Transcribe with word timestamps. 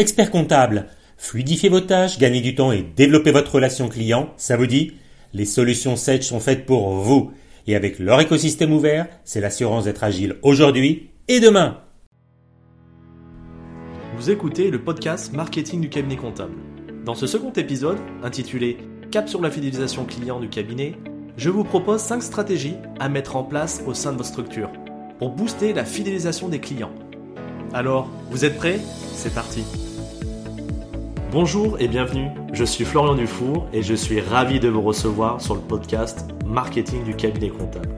Expert 0.00 0.30
comptable, 0.30 0.86
fluidifiez 1.16 1.68
vos 1.68 1.80
tâches, 1.80 2.20
gagnez 2.20 2.40
du 2.40 2.54
temps 2.54 2.70
et 2.70 2.86
développez 2.94 3.32
votre 3.32 3.56
relation 3.56 3.88
client, 3.88 4.32
ça 4.36 4.56
vous 4.56 4.68
dit? 4.68 4.92
Les 5.34 5.44
solutions 5.44 5.96
Sage 5.96 6.22
sont 6.22 6.38
faites 6.38 6.66
pour 6.66 6.90
vous. 6.90 7.32
Et 7.66 7.74
avec 7.74 7.98
leur 7.98 8.20
écosystème 8.20 8.72
ouvert, 8.72 9.08
c'est 9.24 9.40
l'assurance 9.40 9.86
d'être 9.86 10.04
agile 10.04 10.36
aujourd'hui 10.42 11.10
et 11.26 11.40
demain. 11.40 11.80
Vous 14.16 14.30
écoutez 14.30 14.70
le 14.70 14.84
podcast 14.84 15.32
Marketing 15.32 15.80
du 15.80 15.88
cabinet 15.88 16.16
comptable. 16.16 16.54
Dans 17.04 17.16
ce 17.16 17.26
second 17.26 17.52
épisode, 17.54 17.98
intitulé 18.22 18.76
Cap 19.10 19.28
sur 19.28 19.42
la 19.42 19.50
fidélisation 19.50 20.04
client 20.04 20.38
du 20.38 20.48
cabinet, 20.48 20.94
je 21.36 21.50
vous 21.50 21.64
propose 21.64 22.02
5 22.02 22.22
stratégies 22.22 22.76
à 23.00 23.08
mettre 23.08 23.34
en 23.34 23.42
place 23.42 23.82
au 23.84 23.94
sein 23.94 24.12
de 24.12 24.18
votre 24.18 24.28
structure 24.28 24.70
pour 25.18 25.30
booster 25.30 25.72
la 25.72 25.84
fidélisation 25.84 26.48
des 26.48 26.60
clients. 26.60 26.94
Alors, 27.74 28.08
vous 28.30 28.44
êtes 28.44 28.56
prêts? 28.58 28.78
C'est 29.14 29.34
parti 29.34 29.64
Bonjour 31.30 31.78
et 31.78 31.88
bienvenue, 31.88 32.30
je 32.54 32.64
suis 32.64 32.86
Florian 32.86 33.14
Dufour 33.14 33.66
et 33.74 33.82
je 33.82 33.92
suis 33.92 34.18
ravi 34.18 34.60
de 34.60 34.68
vous 34.70 34.80
recevoir 34.80 35.42
sur 35.42 35.54
le 35.56 35.60
podcast 35.60 36.26
Marketing 36.46 37.04
du 37.04 37.14
cabinet 37.14 37.50
comptable. 37.50 37.90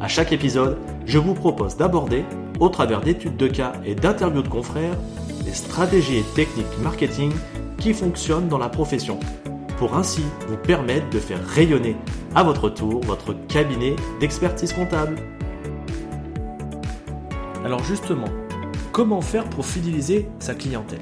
À 0.00 0.08
chaque 0.08 0.32
épisode, 0.32 0.76
je 1.06 1.20
vous 1.20 1.34
propose 1.34 1.76
d'aborder, 1.76 2.24
au 2.58 2.68
travers 2.68 3.02
d'études 3.02 3.36
de 3.36 3.46
cas 3.46 3.74
et 3.84 3.94
d'interviews 3.94 4.42
de 4.42 4.48
confrères, 4.48 4.96
les 5.44 5.52
stratégies 5.52 6.18
et 6.18 6.24
techniques 6.34 6.66
marketing 6.82 7.30
qui 7.78 7.94
fonctionnent 7.94 8.48
dans 8.48 8.58
la 8.58 8.68
profession, 8.68 9.20
pour 9.78 9.96
ainsi 9.96 10.22
vous 10.48 10.56
permettre 10.56 11.08
de 11.10 11.20
faire 11.20 11.46
rayonner 11.46 11.94
à 12.34 12.42
votre 12.42 12.68
tour 12.68 13.00
votre 13.04 13.32
cabinet 13.46 13.94
d'expertise 14.18 14.72
comptable. 14.72 15.14
Alors 17.64 17.84
justement, 17.84 18.28
comment 18.90 19.20
faire 19.20 19.44
pour 19.44 19.64
fidéliser 19.64 20.26
sa 20.40 20.54
clientèle? 20.56 20.98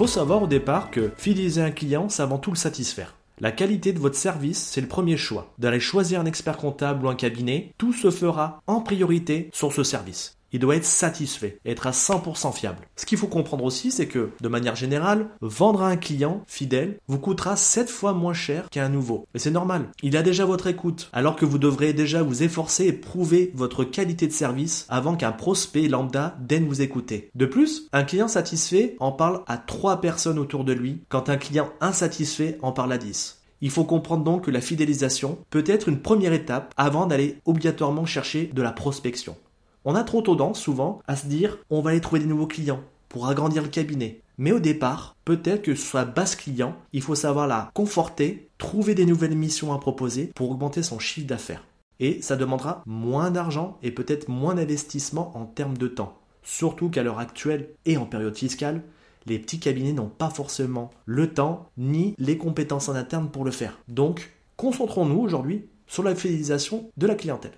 Faut 0.00 0.06
savoir 0.06 0.42
au 0.42 0.46
départ 0.46 0.90
que 0.90 1.10
fidéliser 1.18 1.60
un 1.60 1.70
client, 1.70 2.08
c'est 2.08 2.22
avant 2.22 2.38
tout 2.38 2.50
le 2.50 2.56
satisfaire. 2.56 3.16
La 3.38 3.52
qualité 3.52 3.92
de 3.92 3.98
votre 3.98 4.16
service, 4.16 4.58
c'est 4.58 4.80
le 4.80 4.86
premier 4.86 5.18
choix. 5.18 5.52
D'aller 5.58 5.78
choisir 5.78 6.20
un 6.20 6.24
expert 6.24 6.56
comptable 6.56 7.04
ou 7.04 7.10
un 7.10 7.14
cabinet, 7.14 7.74
tout 7.76 7.92
se 7.92 8.10
fera 8.10 8.62
en 8.66 8.80
priorité 8.80 9.50
sur 9.52 9.74
ce 9.74 9.82
service 9.82 10.39
il 10.52 10.60
doit 10.60 10.76
être 10.76 10.84
satisfait, 10.84 11.58
être 11.64 11.86
à 11.86 11.90
100% 11.92 12.52
fiable. 12.52 12.86
Ce 12.96 13.06
qu'il 13.06 13.18
faut 13.18 13.26
comprendre 13.26 13.64
aussi, 13.64 13.90
c'est 13.90 14.08
que, 14.08 14.30
de 14.40 14.48
manière 14.48 14.76
générale, 14.76 15.28
vendre 15.40 15.82
à 15.82 15.88
un 15.88 15.96
client 15.96 16.44
fidèle 16.46 16.98
vous 17.08 17.18
coûtera 17.18 17.56
7 17.56 17.88
fois 17.88 18.12
moins 18.12 18.34
cher 18.34 18.68
qu'à 18.70 18.84
un 18.84 18.88
nouveau. 18.88 19.26
Et 19.34 19.38
c'est 19.38 19.50
normal. 19.50 19.88
Il 20.02 20.16
a 20.16 20.22
déjà 20.22 20.44
votre 20.44 20.66
écoute, 20.66 21.10
alors 21.12 21.36
que 21.36 21.44
vous 21.44 21.58
devrez 21.58 21.92
déjà 21.92 22.22
vous 22.22 22.42
efforcer 22.42 22.86
et 22.86 22.92
prouver 22.92 23.52
votre 23.54 23.84
qualité 23.84 24.26
de 24.26 24.32
service 24.32 24.86
avant 24.88 25.16
qu'un 25.16 25.32
prospect 25.32 25.88
lambda 25.88 26.36
daigne 26.40 26.66
vous 26.66 26.82
écouter. 26.82 27.30
De 27.34 27.46
plus, 27.46 27.88
un 27.92 28.04
client 28.04 28.28
satisfait 28.28 28.96
en 29.00 29.12
parle 29.12 29.42
à 29.46 29.58
3 29.58 30.00
personnes 30.00 30.38
autour 30.38 30.64
de 30.64 30.72
lui, 30.72 31.02
quand 31.08 31.28
un 31.28 31.36
client 31.36 31.70
insatisfait 31.80 32.58
en 32.62 32.72
parle 32.72 32.92
à 32.92 32.98
10. 32.98 33.38
Il 33.62 33.70
faut 33.70 33.84
comprendre 33.84 34.24
donc 34.24 34.44
que 34.46 34.50
la 34.50 34.62
fidélisation 34.62 35.38
peut 35.50 35.64
être 35.66 35.88
une 35.88 36.00
première 36.00 36.32
étape 36.32 36.72
avant 36.78 37.06
d'aller 37.06 37.36
obligatoirement 37.44 38.06
chercher 38.06 38.50
de 38.54 38.62
la 38.62 38.72
prospection. 38.72 39.36
On 39.84 39.94
a 39.94 40.04
trop 40.04 40.20
tendance 40.20 40.60
souvent 40.60 41.00
à 41.06 41.16
se 41.16 41.26
dire 41.26 41.58
on 41.70 41.80
va 41.80 41.90
aller 41.90 42.00
trouver 42.00 42.20
des 42.20 42.26
nouveaux 42.26 42.46
clients 42.46 42.82
pour 43.08 43.28
agrandir 43.28 43.62
le 43.62 43.68
cabinet. 43.68 44.20
Mais 44.36 44.52
au 44.52 44.58
départ, 44.58 45.16
peut-être 45.24 45.62
que 45.62 45.74
soit 45.74 46.04
base 46.04 46.34
client, 46.34 46.76
il 46.92 47.02
faut 47.02 47.14
savoir 47.14 47.46
la 47.46 47.70
conforter, 47.74 48.48
trouver 48.58 48.94
des 48.94 49.06
nouvelles 49.06 49.36
missions 49.36 49.72
à 49.72 49.78
proposer 49.78 50.30
pour 50.34 50.50
augmenter 50.50 50.82
son 50.82 50.98
chiffre 50.98 51.26
d'affaires. 51.26 51.64
Et 51.98 52.22
ça 52.22 52.36
demandera 52.36 52.82
moins 52.86 53.30
d'argent 53.30 53.78
et 53.82 53.90
peut-être 53.90 54.28
moins 54.28 54.54
d'investissement 54.54 55.36
en 55.36 55.44
termes 55.44 55.76
de 55.76 55.88
temps. 55.88 56.18
Surtout 56.42 56.88
qu'à 56.88 57.02
l'heure 57.02 57.18
actuelle 57.18 57.68
et 57.84 57.96
en 57.96 58.06
période 58.06 58.36
fiscale, 58.36 58.82
les 59.26 59.38
petits 59.38 59.60
cabinets 59.60 59.92
n'ont 59.92 60.08
pas 60.08 60.30
forcément 60.30 60.90
le 61.04 61.32
temps 61.32 61.68
ni 61.76 62.14
les 62.18 62.38
compétences 62.38 62.88
en 62.88 62.94
interne 62.94 63.30
pour 63.30 63.44
le 63.44 63.50
faire. 63.50 63.78
Donc, 63.88 64.32
concentrons-nous 64.56 65.20
aujourd'hui 65.20 65.66
sur 65.86 66.02
la 66.02 66.14
fidélisation 66.14 66.90
de 66.96 67.06
la 67.06 67.14
clientèle. 67.14 67.52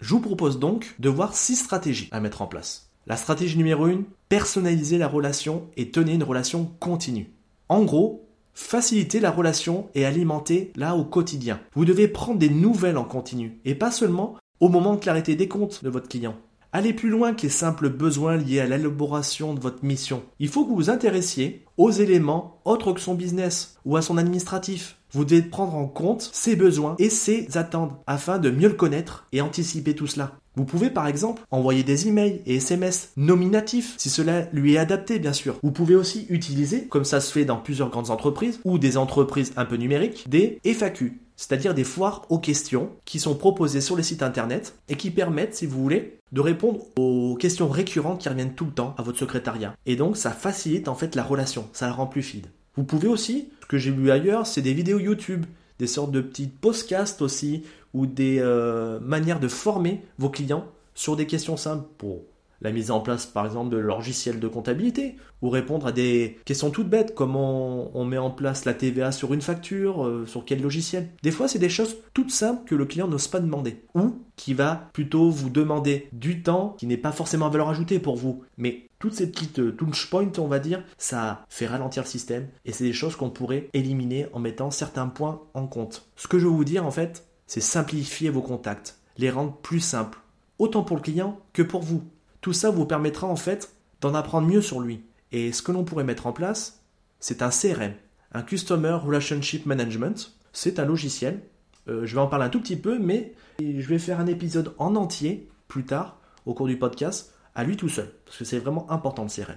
Je 0.00 0.10
vous 0.10 0.20
propose 0.20 0.58
donc 0.58 0.94
de 0.98 1.08
voir 1.08 1.34
six 1.34 1.56
stratégies 1.56 2.08
à 2.10 2.20
mettre 2.20 2.42
en 2.42 2.46
place. 2.46 2.90
La 3.06 3.16
stratégie 3.16 3.56
numéro 3.56 3.84
1, 3.84 4.02
personnaliser 4.28 4.98
la 4.98 5.08
relation 5.08 5.68
et 5.76 5.90
tenir 5.90 6.14
une 6.14 6.22
relation 6.22 6.70
continue. 6.80 7.32
En 7.68 7.82
gros, 7.84 8.26
faciliter 8.54 9.20
la 9.20 9.30
relation 9.30 9.88
et 9.94 10.04
alimenter 10.04 10.72
là 10.76 10.96
au 10.96 11.04
quotidien. 11.04 11.60
Vous 11.74 11.84
devez 11.84 12.08
prendre 12.08 12.38
des 12.38 12.48
nouvelles 12.48 12.96
en 12.96 13.04
continu 13.04 13.60
et 13.64 13.74
pas 13.74 13.90
seulement 13.90 14.36
au 14.60 14.68
moment 14.68 14.94
de 14.94 15.00
clarté 15.00 15.36
des 15.36 15.48
comptes 15.48 15.84
de 15.84 15.90
votre 15.90 16.08
client. 16.08 16.36
Allez 16.72 16.92
plus 16.92 17.10
loin 17.10 17.34
que 17.34 17.42
les 17.42 17.50
simples 17.50 17.88
besoins 17.88 18.36
liés 18.36 18.60
à 18.60 18.66
l'élaboration 18.66 19.54
de 19.54 19.60
votre 19.60 19.84
mission. 19.84 20.22
Il 20.40 20.48
faut 20.48 20.64
que 20.64 20.70
vous 20.70 20.76
vous 20.76 20.90
intéressiez 20.90 21.63
aux 21.76 21.90
éléments 21.90 22.60
autres 22.64 22.92
que 22.92 23.00
son 23.00 23.14
business 23.14 23.76
ou 23.84 23.96
à 23.96 24.02
son 24.02 24.16
administratif. 24.16 24.96
Vous 25.12 25.24
devez 25.24 25.42
prendre 25.42 25.74
en 25.74 25.86
compte 25.86 26.28
ses 26.32 26.56
besoins 26.56 26.96
et 26.98 27.10
ses 27.10 27.56
attentes 27.56 27.92
afin 28.06 28.38
de 28.38 28.50
mieux 28.50 28.68
le 28.68 28.74
connaître 28.74 29.26
et 29.32 29.40
anticiper 29.40 29.94
tout 29.94 30.08
cela. 30.08 30.32
Vous 30.56 30.64
pouvez 30.64 30.90
par 30.90 31.06
exemple 31.06 31.42
envoyer 31.50 31.82
des 31.82 32.06
emails 32.08 32.40
et 32.46 32.56
SMS 32.56 33.12
nominatifs 33.16 33.94
si 33.96 34.08
cela 34.08 34.48
lui 34.52 34.74
est 34.74 34.78
adapté 34.78 35.18
bien 35.18 35.32
sûr. 35.32 35.56
Vous 35.62 35.72
pouvez 35.72 35.96
aussi 35.96 36.26
utiliser, 36.30 36.86
comme 36.86 37.04
ça 37.04 37.20
se 37.20 37.32
fait 37.32 37.44
dans 37.44 37.56
plusieurs 37.56 37.90
grandes 37.90 38.10
entreprises 38.10 38.60
ou 38.64 38.78
des 38.78 38.96
entreprises 38.96 39.52
un 39.56 39.64
peu 39.64 39.76
numériques, 39.76 40.28
des 40.28 40.60
FAQ, 40.64 41.20
c'est-à-dire 41.36 41.74
des 41.74 41.84
foires 41.84 42.26
aux 42.28 42.38
questions 42.38 42.90
qui 43.04 43.18
sont 43.18 43.34
proposées 43.34 43.80
sur 43.80 43.96
les 43.96 44.02
sites 44.02 44.22
internet 44.22 44.74
et 44.88 44.96
qui 44.96 45.10
permettent, 45.10 45.54
si 45.54 45.66
vous 45.66 45.82
voulez, 45.82 46.18
de 46.32 46.40
répondre 46.40 46.80
aux 46.96 47.36
questions 47.36 47.68
récurrentes 47.68 48.20
qui 48.20 48.28
reviennent 48.28 48.54
tout 48.54 48.66
le 48.66 48.72
temps 48.72 48.94
à 48.98 49.02
votre 49.02 49.18
secrétariat. 49.18 49.74
Et 49.86 49.96
donc 49.96 50.16
ça 50.16 50.30
facilite 50.30 50.88
en 50.88 50.94
fait 50.94 51.14
la 51.14 51.22
relation, 51.22 51.68
ça 51.72 51.86
la 51.86 51.92
rend 51.92 52.06
plus 52.06 52.22
fluide. 52.22 52.48
Vous 52.76 52.84
pouvez 52.84 53.08
aussi, 53.08 53.50
ce 53.62 53.66
que 53.66 53.78
j'ai 53.78 53.90
vu 53.90 54.10
ailleurs, 54.10 54.46
c'est 54.46 54.62
des 54.62 54.74
vidéos 54.74 54.98
YouTube, 54.98 55.46
des 55.78 55.86
sortes 55.86 56.10
de 56.10 56.20
petits 56.20 56.48
podcasts 56.48 57.22
aussi, 57.22 57.62
ou 57.92 58.06
des 58.06 58.38
euh, 58.40 58.98
manières 59.00 59.38
de 59.38 59.48
former 59.48 60.02
vos 60.18 60.28
clients 60.28 60.66
sur 60.94 61.16
des 61.16 61.26
questions 61.26 61.56
simples 61.56 61.86
pour 61.98 62.22
la 62.64 62.72
mise 62.72 62.90
en 62.90 63.00
place 63.00 63.26
par 63.26 63.44
exemple 63.46 63.70
de 63.70 63.76
logiciels 63.76 64.40
de 64.40 64.48
comptabilité 64.48 65.16
ou 65.42 65.50
répondre 65.50 65.86
à 65.86 65.92
des 65.92 66.38
questions 66.46 66.70
toutes 66.70 66.88
bêtes 66.88 67.14
comment 67.14 67.96
on, 67.96 68.04
met 68.04 68.18
en 68.18 68.30
place 68.30 68.64
la 68.64 68.74
TVA 68.74 69.12
sur 69.12 69.34
une 69.34 69.42
facture, 69.42 70.04
euh, 70.04 70.26
sur 70.26 70.44
quel 70.44 70.62
logiciel. 70.62 71.10
Des 71.22 71.30
fois 71.30 71.46
c'est 71.46 71.58
des 71.58 71.68
choses 71.68 71.96
toutes 72.14 72.30
simples 72.30 72.66
que 72.66 72.74
le 72.74 72.86
client 72.86 73.06
n'ose 73.06 73.28
pas 73.28 73.40
demander 73.40 73.84
ou 73.94 74.18
qui 74.36 74.54
va 74.54 74.88
plutôt 74.94 75.30
vous 75.30 75.50
demander 75.50 76.08
du 76.12 76.42
temps 76.42 76.74
qui 76.78 76.86
n'est 76.86 76.96
pas 76.96 77.12
forcément 77.12 77.50
valeur 77.50 77.68
ajoutée 77.68 77.98
pour 77.98 78.16
vous. 78.16 78.42
Mais 78.56 78.88
toutes 78.98 79.14
ces 79.14 79.30
petites 79.30 79.58
euh, 79.58 79.72
touch 79.72 80.08
points 80.08 80.32
on 80.38 80.48
va 80.48 80.58
dire, 80.58 80.82
ça 80.96 81.44
fait 81.50 81.66
ralentir 81.66 82.02
le 82.02 82.08
système 82.08 82.48
et 82.64 82.72
c'est 82.72 82.84
des 82.84 82.94
choses 82.94 83.16
qu'on 83.16 83.28
pourrait 83.28 83.68
éliminer 83.74 84.26
en 84.32 84.38
mettant 84.38 84.70
certains 84.70 85.08
points 85.08 85.42
en 85.52 85.66
compte. 85.66 86.08
Ce 86.16 86.26
que 86.26 86.38
je 86.38 86.46
veux 86.46 86.52
vous 86.52 86.64
dire 86.64 86.86
en 86.86 86.90
fait, 86.90 87.28
c'est 87.46 87.60
simplifier 87.60 88.30
vos 88.30 88.40
contacts, 88.40 88.98
les 89.18 89.30
rendre 89.30 89.52
plus 89.52 89.80
simples, 89.80 90.18
autant 90.58 90.82
pour 90.82 90.96
le 90.96 91.02
client 91.02 91.38
que 91.52 91.62
pour 91.62 91.82
vous. 91.82 92.02
Tout 92.44 92.52
ça 92.52 92.68
vous 92.68 92.84
permettra 92.84 93.26
en 93.26 93.36
fait 93.36 93.72
d'en 94.02 94.14
apprendre 94.14 94.46
mieux 94.46 94.60
sur 94.60 94.78
lui. 94.78 95.00
Et 95.32 95.50
ce 95.50 95.62
que 95.62 95.72
l'on 95.72 95.82
pourrait 95.82 96.04
mettre 96.04 96.26
en 96.26 96.34
place, 96.34 96.82
c'est 97.18 97.40
un 97.40 97.48
CRM, 97.48 97.94
un 98.32 98.42
Customer 98.42 98.98
Relationship 99.02 99.64
Management. 99.64 100.36
C'est 100.52 100.78
un 100.78 100.84
logiciel. 100.84 101.40
Euh, 101.88 102.04
je 102.04 102.14
vais 102.14 102.20
en 102.20 102.26
parler 102.26 102.44
un 102.44 102.50
tout 102.50 102.60
petit 102.60 102.76
peu, 102.76 102.98
mais 102.98 103.32
je 103.58 103.88
vais 103.88 103.98
faire 103.98 104.20
un 104.20 104.26
épisode 104.26 104.74
en 104.76 104.94
entier 104.94 105.48
plus 105.68 105.86
tard 105.86 106.20
au 106.44 106.52
cours 106.52 106.66
du 106.66 106.78
podcast 106.78 107.32
à 107.54 107.64
lui 107.64 107.78
tout 107.78 107.88
seul, 107.88 108.12
parce 108.26 108.36
que 108.36 108.44
c'est 108.44 108.58
vraiment 108.58 108.90
important 108.90 109.22
le 109.22 109.30
CRM. 109.30 109.56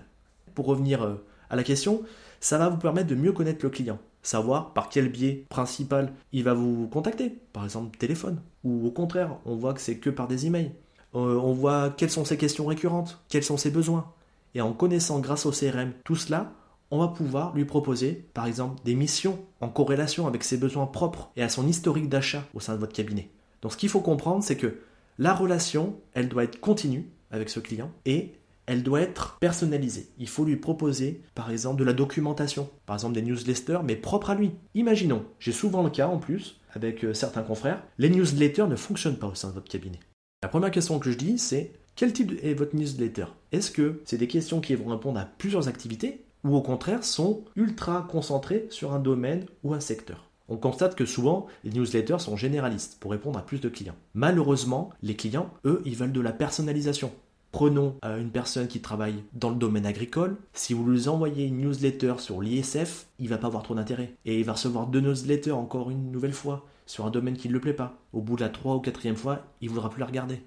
Pour 0.56 0.68
revenir 0.68 1.04
euh, 1.04 1.16
à 1.50 1.58
la 1.58 1.64
question, 1.64 2.04
ça 2.40 2.58
va 2.58 2.70
vous 2.70 2.78
permettre 2.78 3.10
de 3.10 3.16
mieux 3.16 3.34
connaître 3.34 3.66
le 3.66 3.70
client, 3.70 4.00
savoir 4.22 4.72
par 4.72 4.88
quel 4.88 5.12
biais 5.12 5.44
principal 5.50 6.14
il 6.32 6.46
va 6.46 6.54
vous 6.54 6.88
contacter, 6.88 7.38
par 7.52 7.66
exemple 7.66 7.98
téléphone, 7.98 8.42
ou 8.64 8.88
au 8.88 8.92
contraire, 8.92 9.40
on 9.44 9.58
voit 9.58 9.74
que 9.74 9.82
c'est 9.82 9.98
que 9.98 10.10
par 10.10 10.30
des 10.30 10.46
emails. 10.46 10.72
Euh, 11.16 11.36
on 11.36 11.54
voit 11.54 11.90
quelles 11.90 12.10
sont 12.10 12.26
ses 12.26 12.38
questions 12.38 12.66
récurrentes, 12.66 13.20
quels 13.30 13.44
sont 13.44 13.58
ses 13.58 13.72
besoins. 13.72 14.12
Et 14.56 14.62
en 14.62 14.74
connaissant 14.74 15.20
grâce 15.20 15.46
au 15.46 15.52
CRM 15.52 15.94
tout 16.04 16.16
cela, 16.16 16.52
on 16.92 17.00
va 17.00 17.10
pouvoir 17.10 17.54
lui 17.54 17.66
proposer, 17.66 18.26
par 18.34 18.46
exemple, 18.46 18.82
des 18.86 18.96
missions 18.96 19.40
en 19.60 19.70
corrélation 19.70 20.28
avec 20.28 20.44
ses 20.44 20.58
besoins 20.58 20.86
propres 20.86 21.32
et 21.36 21.44
à 21.44 21.50
son 21.50 21.68
historique 21.68 22.10
d'achat 22.10 22.46
au 22.54 22.60
sein 22.60 22.74
de 22.74 22.80
votre 22.80 22.94
cabinet. 22.94 23.30
Donc 23.62 23.74
ce 23.74 23.78
qu'il 23.78 23.90
faut 23.90 24.00
comprendre, 24.00 24.44
c'est 24.44 24.56
que 24.56 24.80
la 25.18 25.34
relation, 25.34 25.96
elle 26.14 26.30
doit 26.30 26.44
être 26.44 26.60
continue 26.60 27.10
avec 27.32 27.50
ce 27.50 27.60
client 27.60 27.92
et 28.06 28.34
elle 28.68 28.84
doit 28.84 29.02
être 29.02 29.38
personnalisée. 29.40 30.10
Il 30.20 30.28
faut 30.28 30.46
lui 30.46 30.58
proposer, 30.58 31.22
par 31.36 31.50
exemple, 31.50 31.80
de 31.80 31.86
la 31.86 31.94
documentation, 31.94 32.70
par 32.86 32.98
exemple 32.98 33.16
des 33.16 33.22
newsletters, 33.22 33.80
mais 33.84 33.96
propres 33.96 34.30
à 34.30 34.36
lui. 34.36 34.52
Imaginons, 34.76 35.26
j'ai 35.40 35.54
souvent 35.54 35.84
le 35.84 35.90
cas 35.90 36.08
en 36.08 36.20
plus 36.20 36.60
avec 36.74 37.04
euh, 37.04 37.14
certains 37.14 37.44
confrères, 37.44 37.82
les 37.98 38.10
newsletters 38.10 38.68
ne 38.68 38.76
fonctionnent 38.76 39.18
pas 39.18 39.28
au 39.28 39.36
sein 39.36 39.50
de 39.50 39.54
votre 39.54 39.70
cabinet. 39.70 40.00
La 40.48 40.52
première 40.52 40.72
question 40.72 40.98
que 40.98 41.12
je 41.12 41.18
dis, 41.18 41.38
c'est 41.38 41.74
quel 41.98 42.14
type 42.14 42.32
est 42.42 42.54
votre 42.54 42.74
newsletter? 42.74 43.26
Est-ce 43.52 43.70
que 43.70 44.00
c'est 44.06 44.18
des 44.18 44.30
questions 44.30 44.62
qui 44.62 44.74
vont 44.76 44.90
répondre 44.90 45.20
à 45.20 45.26
plusieurs 45.26 45.68
activités 45.68 46.24
ou 46.46 46.56
au 46.56 46.62
contraire 46.62 47.04
sont 47.04 47.44
ultra 47.58 48.08
concentrées 48.10 48.66
sur 48.70 48.94
un 48.94 49.00
domaine 49.00 49.46
ou 49.66 49.74
un 49.74 49.82
secteur? 49.82 50.30
On 50.48 50.56
constate 50.56 50.96
que 50.96 51.06
souvent, 51.06 51.48
les 51.66 51.72
newsletters 51.72 52.20
sont 52.20 52.38
généralistes 52.38 52.96
pour 53.02 53.12
répondre 53.12 53.38
à 53.38 53.46
plus 53.46 53.60
de 53.60 53.68
clients. 53.68 53.98
Malheureusement, 54.14 54.92
les 55.04 55.18
clients, 55.18 55.50
eux, 55.66 55.82
ils 55.84 55.98
veulent 55.98 56.14
de 56.14 56.22
la 56.22 56.32
personnalisation. 56.32 57.12
Prenons 57.52 57.98
euh, 58.06 58.22
une 58.22 58.32
personne 58.32 58.70
qui 58.70 58.80
travaille 58.80 59.26
dans 59.34 59.50
le 59.50 59.58
domaine 59.58 59.86
agricole. 59.86 60.38
Si 60.54 60.74
vous 60.74 60.90
lui 60.90 61.10
envoyez 61.10 61.46
une 61.46 61.58
newsletter 61.58 62.14
sur 62.20 62.42
l'ISF, 62.42 63.08
il 63.20 63.28
va 63.28 63.38
pas 63.38 63.48
avoir 63.48 63.64
trop 63.64 63.76
d'intérêt. 63.76 64.14
Et 64.24 64.40
il 64.40 64.46
va 64.46 64.54
recevoir 64.54 64.88
deux 64.88 65.02
newsletters 65.02 65.52
encore 65.52 65.92
une 65.92 66.10
nouvelle 66.10 66.32
fois 66.32 66.66
sur 66.88 67.06
un 67.06 67.12
domaine 67.12 67.38
qui 67.38 67.48
ne 67.50 67.54
le 67.54 67.62
plaît 67.62 67.74
pas. 67.74 68.00
Au 68.14 68.22
bout 68.22 68.36
de 68.36 68.42
la 68.42 68.50
trois 68.50 68.76
ou 68.76 68.80
quatrième 68.80 69.16
fois, 69.16 69.46
il 69.62 69.70
ne 69.70 69.74
voudra 69.74 69.92
plus 69.92 70.00
la 70.00 70.08
regarder. 70.08 70.42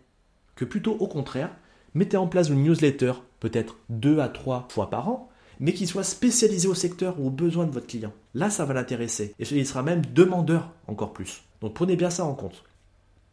Que 0.57 0.65
plutôt 0.65 0.97
au 0.99 1.07
contraire, 1.07 1.51
mettez 1.95 2.17
en 2.17 2.27
place 2.27 2.49
une 2.49 2.65
newsletter, 2.65 3.13
peut-être 3.39 3.77
deux 3.89 4.19
à 4.19 4.29
trois 4.29 4.67
fois 4.71 4.91
par 4.91 5.09
an, 5.09 5.31
mais 5.61 5.75
qui 5.75 5.87
soit 5.87 6.03
spécialisée 6.03 6.69
au 6.69 6.75
secteur 6.75 7.21
ou 7.21 7.29
aux 7.29 7.31
besoins 7.31 7.67
de 7.67 7.71
votre 7.71 7.87
client. 7.87 8.13
Là, 8.35 8.51
ça 8.51 8.65
va 8.65 8.75
l'intéresser. 8.75 9.35
Et 9.39 9.45
il 9.51 9.67
sera 9.67 9.83
même 9.83 10.03
demandeur 10.07 10.73
encore 10.89 11.13
plus. 11.13 11.43
Donc 11.61 11.75
prenez 11.75 11.97
bien 11.97 12.11
ça 12.11 12.25
en 12.25 12.35
compte. 12.35 12.65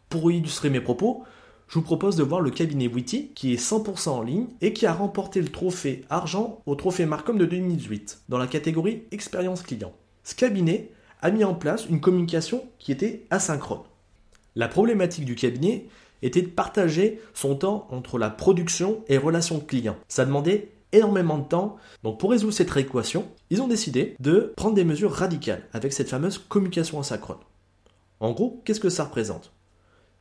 Pour 0.10 0.32
illustrer 0.32 0.70
mes 0.70 0.82
propos, 0.82 1.24
je 1.70 1.76
vous 1.76 1.82
propose 1.82 2.16
de 2.16 2.24
voir 2.24 2.42
le 2.42 2.50
cabinet 2.50 2.88
Witty 2.88 3.32
qui 3.34 3.54
est 3.54 3.62
100% 3.62 4.10
en 4.10 4.22
ligne 4.22 4.48
et 4.62 4.74
qui 4.74 4.86
a 4.86 4.94
remporté 4.94 5.42
le 5.42 5.50
trophée 5.50 6.04
argent 6.10 6.62
au 6.66 6.76
trophée 6.76 7.06
Marcom 7.06 7.38
de 7.38 7.46
2018 7.46 8.24
dans 8.30 8.38
la 8.38 8.48
catégorie 8.48 9.04
expérience 9.12 9.64
client. 9.64 9.94
Ce 10.24 10.36
cabinet 10.36 10.92
a 11.22 11.32
mis 11.32 11.44
en 11.44 11.56
place 11.56 11.88
une 11.90 12.02
communication 12.02 12.66
qui 12.80 12.92
était 12.92 13.26
asynchrone. 13.30 13.82
La 14.56 14.68
problématique 14.68 15.26
du 15.26 15.36
cabinet 15.36 15.88
était 16.22 16.42
de 16.42 16.48
partager 16.48 17.22
son 17.34 17.56
temps 17.56 17.88
entre 17.92 18.18
la 18.18 18.30
production 18.30 19.04
et 19.08 19.18
relation 19.18 19.60
client. 19.60 19.98
Ça 20.08 20.26
demandait 20.26 20.72
énormément 20.92 21.38
de 21.38 21.48
temps. 21.48 21.78
Donc 22.04 22.20
pour 22.20 22.32
résoudre 22.32 22.54
cette 22.54 22.76
équation, 22.76 23.28
ils 23.50 23.62
ont 23.62 23.68
décidé 23.68 24.16
de 24.20 24.54
prendre 24.56 24.76
des 24.76 24.86
mesures 24.86 25.12
radicales 25.12 25.64
avec 25.74 25.94
cette 25.94 26.10
fameuse 26.10 26.38
communication 26.38 27.00
asynchrone. 27.00 27.38
En 28.20 28.32
gros, 28.32 28.62
qu'est-ce 28.66 28.80
que 28.80 28.90
ça 28.90 29.04
représente? 29.04 29.52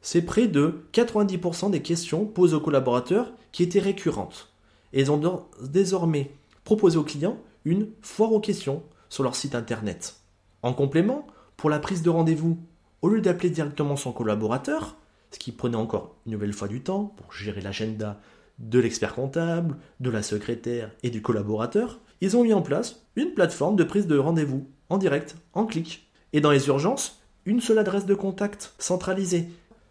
C'est 0.02 0.22
près 0.22 0.46
de 0.48 0.84
90% 0.92 1.70
des 1.70 1.82
questions 1.82 2.26
posées 2.26 2.56
aux 2.56 2.60
collaborateurs 2.60 3.32
qui 3.52 3.62
étaient 3.62 3.80
récurrentes. 3.80 4.52
Et 4.92 5.00
ils 5.00 5.10
ont 5.10 5.46
désormais 5.62 6.30
proposé 6.64 6.98
aux 6.98 7.04
clients 7.04 7.38
une 7.64 7.88
foire 8.02 8.32
aux 8.32 8.40
questions 8.40 8.82
sur 9.08 9.22
leur 9.22 9.34
site 9.34 9.54
internet. 9.54 10.16
En 10.66 10.72
complément, 10.72 11.28
pour 11.56 11.70
la 11.70 11.78
prise 11.78 12.02
de 12.02 12.10
rendez-vous, 12.10 12.58
au 13.00 13.08
lieu 13.08 13.20
d'appeler 13.20 13.50
directement 13.50 13.94
son 13.94 14.10
collaborateur, 14.10 14.96
ce 15.30 15.38
qui 15.38 15.52
prenait 15.52 15.76
encore 15.76 16.16
une 16.26 16.32
nouvelle 16.32 16.52
fois 16.52 16.66
du 16.66 16.80
temps 16.80 17.04
pour 17.04 17.32
gérer 17.32 17.60
l'agenda 17.60 18.18
de 18.58 18.80
l'expert 18.80 19.14
comptable, 19.14 19.76
de 20.00 20.10
la 20.10 20.24
secrétaire 20.24 20.90
et 21.04 21.10
du 21.10 21.22
collaborateur, 21.22 22.00
ils 22.20 22.36
ont 22.36 22.42
mis 22.42 22.52
en 22.52 22.62
place 22.62 23.06
une 23.14 23.30
plateforme 23.30 23.76
de 23.76 23.84
prise 23.84 24.08
de 24.08 24.18
rendez-vous 24.18 24.66
en 24.88 24.98
direct, 24.98 25.36
en 25.52 25.66
clic. 25.66 26.10
Et 26.32 26.40
dans 26.40 26.50
les 26.50 26.66
urgences, 26.66 27.22
une 27.44 27.60
seule 27.60 27.78
adresse 27.78 28.04
de 28.04 28.14
contact 28.14 28.74
centralisée 28.80 29.48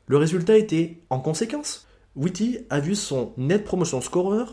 le 0.07 0.17
résultat 0.17 0.57
était 0.57 0.97
en 1.09 1.21
conséquence. 1.21 1.87
Witty 2.17 2.57
a 2.69 2.81
vu 2.81 2.95
son 2.95 3.31
net 3.37 3.63
promotion 3.63 4.01
scorer 4.01 4.43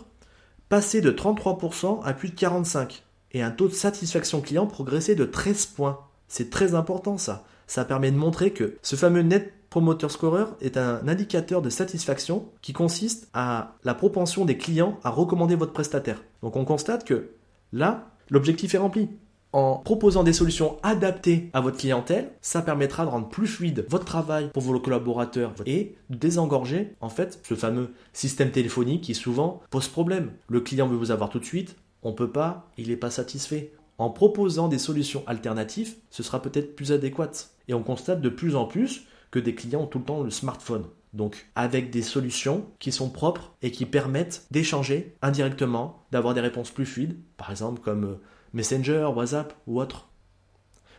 passer 0.69 1.00
de 1.00 1.10
33% 1.10 2.00
à 2.04 2.12
plus 2.12 2.28
de 2.28 2.36
45% 2.36 3.00
et 3.32 3.42
un 3.42 3.50
taux 3.50 3.66
de 3.66 3.74
satisfaction 3.74 4.40
client 4.40 4.69
progresser 4.69 5.16
de 5.16 5.24
13 5.24 5.66
points. 5.66 6.12
C'est 6.32 6.49
très 6.49 6.75
important 6.75 7.19
ça. 7.19 7.44
Ça 7.67 7.84
permet 7.84 8.11
de 8.11 8.17
montrer 8.17 8.55
que 8.55 8.79
ce 8.81 8.96
fameux 8.96 9.20
net 9.20 9.52
promoter 9.69 10.08
scorer 10.08 10.44
est 10.62 10.79
un 10.79 11.06
indicateur 11.06 11.61
de 11.61 11.69
satisfaction 11.69 12.49
qui 12.62 12.73
consiste 12.73 13.29
à 13.34 13.75
la 13.84 13.93
propension 13.93 14.46
des 14.46 14.56
clients 14.56 14.99
à 15.05 15.11
recommander 15.11 15.56
votre 15.56 15.75
prestataire. 15.75 16.23
Donc 16.43 16.56
on 16.56 16.64
constate 16.64 17.05
que 17.05 17.32
là, 17.75 18.08
l'objectif 18.31 18.75
est 18.75 18.79
rempli 18.79 19.11
en 19.52 19.76
proposant 19.76 20.25
des 20.25 20.32
solutions 20.32 20.79
adaptées 20.82 21.50
à 21.52 21.61
votre 21.61 21.76
clientèle, 21.76 22.31
ça 22.40 22.62
permettra 22.62 23.05
de 23.05 23.11
rendre 23.11 23.29
plus 23.29 23.46
fluide 23.46 23.84
votre 23.90 24.06
travail 24.06 24.49
pour 24.55 24.62
vos 24.62 24.81
collaborateurs 24.81 25.52
et 25.67 25.96
de 26.08 26.17
désengorger 26.17 26.94
en 27.02 27.11
fait 27.11 27.40
ce 27.43 27.55
fameux 27.55 27.90
système 28.14 28.50
téléphonique 28.50 29.02
qui 29.02 29.14
souvent 29.14 29.61
pose 29.69 29.88
problème. 29.88 30.31
Le 30.49 30.62
client 30.62 30.88
veut 30.88 30.96
vous 30.96 31.11
avoir 31.11 31.29
tout 31.29 31.40
de 31.40 31.44
suite, 31.44 31.76
on 32.02 32.14
peut 32.14 32.31
pas, 32.31 32.70
il 32.79 32.88
n'est 32.88 32.96
pas 32.96 33.11
satisfait. 33.11 33.73
En 33.99 34.11
proposant 34.11 34.69
des 34.69 34.79
solutions 34.79 35.23
alternatives, 35.27 35.97
ce 36.11 36.23
sera 36.23 36.43
peut-être 36.43 36.75
plus 36.75 36.93
adéquat. 36.93 37.31
Et 37.69 37.75
on 37.75 37.83
constate 37.83 38.21
de 38.21 38.29
plus 38.29 38.56
en 38.56 38.65
plus 38.65 39.06
que 39.31 39.39
des 39.39 39.55
clients 39.55 39.83
ont 39.83 39.87
tout 39.87 39.99
le 39.99 40.05
temps 40.05 40.23
le 40.23 40.31
smartphone. 40.31 40.85
Donc 41.12 41.47
avec 41.55 41.91
des 41.91 42.03
solutions 42.03 42.67
qui 42.79 42.91
sont 42.91 43.11
propres 43.11 43.53
et 43.61 43.71
qui 43.71 43.85
permettent 43.85 44.47
d'échanger 44.50 45.15
indirectement, 45.21 46.05
d'avoir 46.11 46.35
des 46.35 46.41
réponses 46.41 46.71
plus 46.71 46.87
fluides, 46.87 47.19
par 47.37 47.50
exemple 47.50 47.83
comme 47.83 48.05
euh, 48.05 48.21
Messenger, 48.55 49.11
WhatsApp 49.15 49.55
ou 49.67 49.81
autre. 49.81 50.09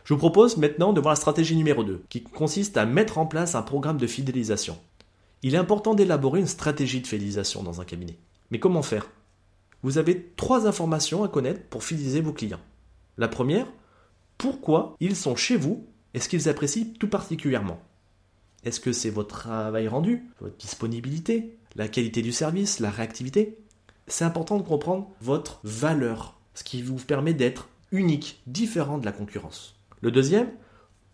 Je 0.04 0.12
vous 0.12 0.18
propose 0.18 0.56
maintenant 0.56 0.92
de 0.92 1.00
voir 1.00 1.12
la 1.12 1.20
stratégie 1.20 1.56
numéro 1.56 1.82
2, 1.82 2.04
qui 2.10 2.22
consiste 2.22 2.76
à 2.76 2.84
mettre 2.84 3.18
en 3.18 3.26
place 3.26 3.54
un 3.54 3.62
programme 3.62 3.96
de 3.96 4.06
fidélisation. 4.06 4.78
Il 5.42 5.54
est 5.54 5.58
important 5.58 5.94
d'élaborer 5.94 6.40
une 6.40 6.46
stratégie 6.46 7.00
de 7.00 7.06
fidélisation 7.06 7.62
dans 7.62 7.80
un 7.80 7.84
cabinet. 7.84 8.18
Mais 8.50 8.58
comment 8.58 8.82
faire? 8.82 9.10
Vous 9.82 9.98
avez 9.98 10.32
trois 10.36 10.66
informations 10.66 11.24
à 11.24 11.28
connaître 11.28 11.62
pour 11.68 11.84
fidéliser 11.84 12.20
vos 12.20 12.32
clients. 12.32 12.60
La 13.16 13.28
première, 13.28 13.66
pourquoi 14.38 14.96
ils 15.00 15.16
sont 15.16 15.36
chez 15.36 15.56
vous 15.56 15.86
et 16.14 16.20
ce 16.20 16.28
qu'ils 16.28 16.48
apprécient 16.48 16.92
tout 16.98 17.08
particulièrement? 17.08 17.80
Est-ce 18.64 18.80
que 18.80 18.92
c'est 18.92 19.10
votre 19.10 19.36
travail 19.36 19.88
rendu, 19.88 20.24
votre 20.40 20.56
disponibilité, 20.56 21.58
la 21.76 21.88
qualité 21.88 22.22
du 22.22 22.32
service, 22.32 22.80
la 22.80 22.90
réactivité? 22.90 23.58
C'est 24.06 24.24
important 24.24 24.58
de 24.58 24.62
comprendre 24.62 25.10
votre 25.20 25.60
valeur 25.64 26.38
ce 26.54 26.64
qui 26.64 26.82
vous 26.82 26.96
permet 26.96 27.34
d'être 27.34 27.68
unique, 27.92 28.42
différent 28.46 28.98
de 28.98 29.04
la 29.04 29.12
concurrence. 29.12 29.76
Le 30.00 30.10
deuxième, 30.10 30.50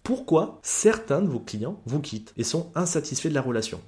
pourquoi 0.03 0.61
certains 0.63 1.23
de 1.23 1.29
vos 1.29 1.41
clients 1.41 1.81
vous 1.87 2.01
quittent 2.01 2.33
et 2.37 2.45
sont 2.45 2.73
insatisfaits 2.75 3.29
de 3.29 3.35
la 3.35 3.43
relation? 3.43 3.81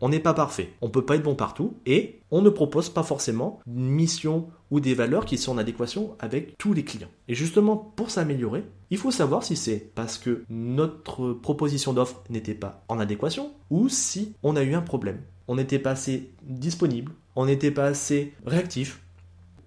On 0.00 0.08
n'est 0.08 0.20
pas 0.20 0.34
parfait, 0.34 0.72
on 0.82 0.86
ne 0.86 0.92
peut 0.92 1.04
pas 1.04 1.16
être 1.16 1.22
bon 1.22 1.34
partout 1.34 1.74
et 1.86 2.20
on 2.30 2.42
ne 2.42 2.50
propose 2.50 2.90
pas 2.90 3.02
forcément 3.02 3.60
une 3.66 3.88
mission 3.88 4.48
ou 4.70 4.80
des 4.80 4.94
valeurs 4.94 5.24
qui 5.24 5.38
sont 5.38 5.52
en 5.52 5.58
adéquation 5.58 6.16
avec 6.18 6.58
tous 6.58 6.74
les 6.74 6.84
clients. 6.84 7.08
Et 7.28 7.34
justement, 7.34 7.76
pour 7.76 8.10
s'améliorer, 8.10 8.64
il 8.90 8.98
faut 8.98 9.10
savoir 9.10 9.42
si 9.42 9.56
c'est 9.56 9.90
parce 9.94 10.18
que 10.18 10.44
notre 10.50 11.32
proposition 11.32 11.92
d'offre 11.92 12.22
n'était 12.28 12.54
pas 12.54 12.84
en 12.88 12.98
adéquation 12.98 13.52
ou 13.70 13.88
si 13.88 14.34
on 14.42 14.56
a 14.56 14.62
eu 14.62 14.74
un 14.74 14.82
problème. 14.82 15.20
On 15.48 15.54
n'était 15.54 15.78
pas 15.78 15.92
assez 15.92 16.30
disponible, 16.42 17.12
on 17.34 17.46
n'était 17.46 17.70
pas 17.70 17.86
assez 17.86 18.34
réactif, 18.44 19.00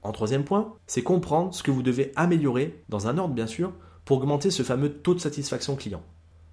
en 0.01 0.11
troisième 0.11 0.45
point, 0.45 0.73
c'est 0.87 1.03
comprendre 1.03 1.53
ce 1.53 1.63
que 1.63 1.71
vous 1.71 1.83
devez 1.83 2.11
améliorer, 2.15 2.83
dans 2.89 3.07
un 3.07 3.17
ordre 3.17 3.33
bien 3.33 3.47
sûr, 3.47 3.73
pour 4.05 4.17
augmenter 4.17 4.49
ce 4.49 4.63
fameux 4.63 4.91
taux 4.91 5.13
de 5.13 5.19
satisfaction 5.19 5.75
client. 5.75 6.01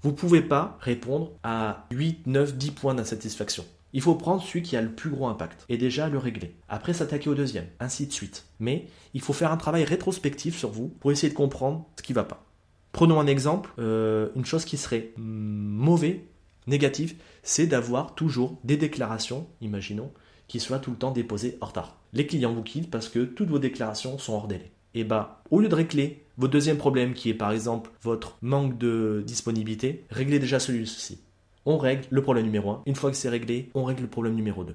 Vous 0.06 0.12
pouvez 0.12 0.40
pas 0.40 0.78
répondre 0.80 1.32
à 1.42 1.88
8, 1.90 2.28
9, 2.28 2.56
10 2.56 2.70
points 2.70 2.94
d'insatisfaction. 2.94 3.64
Il 3.92 4.00
faut 4.00 4.14
prendre 4.14 4.40
celui 4.40 4.62
qui 4.62 4.76
a 4.76 4.80
le 4.80 4.92
plus 4.92 5.10
gros 5.10 5.26
impact 5.26 5.64
et 5.68 5.78
déjà 5.78 6.08
le 6.08 6.16
régler. 6.16 6.54
Après 6.68 6.92
s'attaquer 6.92 7.28
au 7.28 7.34
deuxième, 7.34 7.66
ainsi 7.80 8.06
de 8.06 8.12
suite. 8.12 8.46
Mais 8.60 8.86
il 9.14 9.20
faut 9.20 9.32
faire 9.32 9.50
un 9.50 9.56
travail 9.56 9.82
rétrospectif 9.82 10.56
sur 10.56 10.70
vous 10.70 10.94
pour 11.00 11.10
essayer 11.10 11.28
de 11.28 11.34
comprendre 11.36 11.88
ce 11.96 12.04
qui 12.04 12.12
va 12.12 12.22
pas. 12.22 12.44
Prenons 12.92 13.18
un 13.18 13.26
exemple, 13.26 13.72
euh, 13.80 14.28
une 14.36 14.44
chose 14.44 14.64
qui 14.64 14.76
serait 14.76 15.12
mauvais, 15.16 16.22
négative, 16.68 17.16
c'est 17.42 17.66
d'avoir 17.66 18.14
toujours 18.14 18.60
des 18.62 18.76
déclarations, 18.76 19.48
imaginons, 19.60 20.12
qui 20.46 20.60
soient 20.60 20.78
tout 20.78 20.92
le 20.92 20.98
temps 20.98 21.10
déposées 21.10 21.58
en 21.60 21.66
retard 21.66 21.96
les 22.16 22.26
clients 22.26 22.52
vous 22.52 22.62
quittent 22.62 22.90
parce 22.90 23.08
que 23.08 23.20
toutes 23.20 23.50
vos 23.50 23.58
déclarations 23.58 24.18
sont 24.18 24.32
hors 24.32 24.48
délai. 24.48 24.70
Et 24.94 25.04
bah, 25.04 25.42
au 25.50 25.60
lieu 25.60 25.68
de 25.68 25.74
régler 25.74 26.24
votre 26.38 26.52
deuxième 26.52 26.76
problème 26.76 27.14
qui 27.14 27.30
est 27.30 27.34
par 27.34 27.52
exemple 27.52 27.90
votre 28.02 28.36
manque 28.42 28.78
de 28.78 29.22
disponibilité, 29.26 30.04
réglez 30.10 30.38
déjà 30.38 30.60
celui-ci. 30.60 31.20
On 31.64 31.78
règle 31.78 32.06
le 32.10 32.22
problème 32.22 32.44
numéro 32.44 32.70
1. 32.70 32.82
Une 32.86 32.94
fois 32.94 33.10
que 33.10 33.16
c'est 33.16 33.28
réglé, 33.28 33.70
on 33.74 33.84
règle 33.84 34.02
le 34.02 34.08
problème 34.08 34.34
numéro 34.34 34.62
2. 34.62 34.74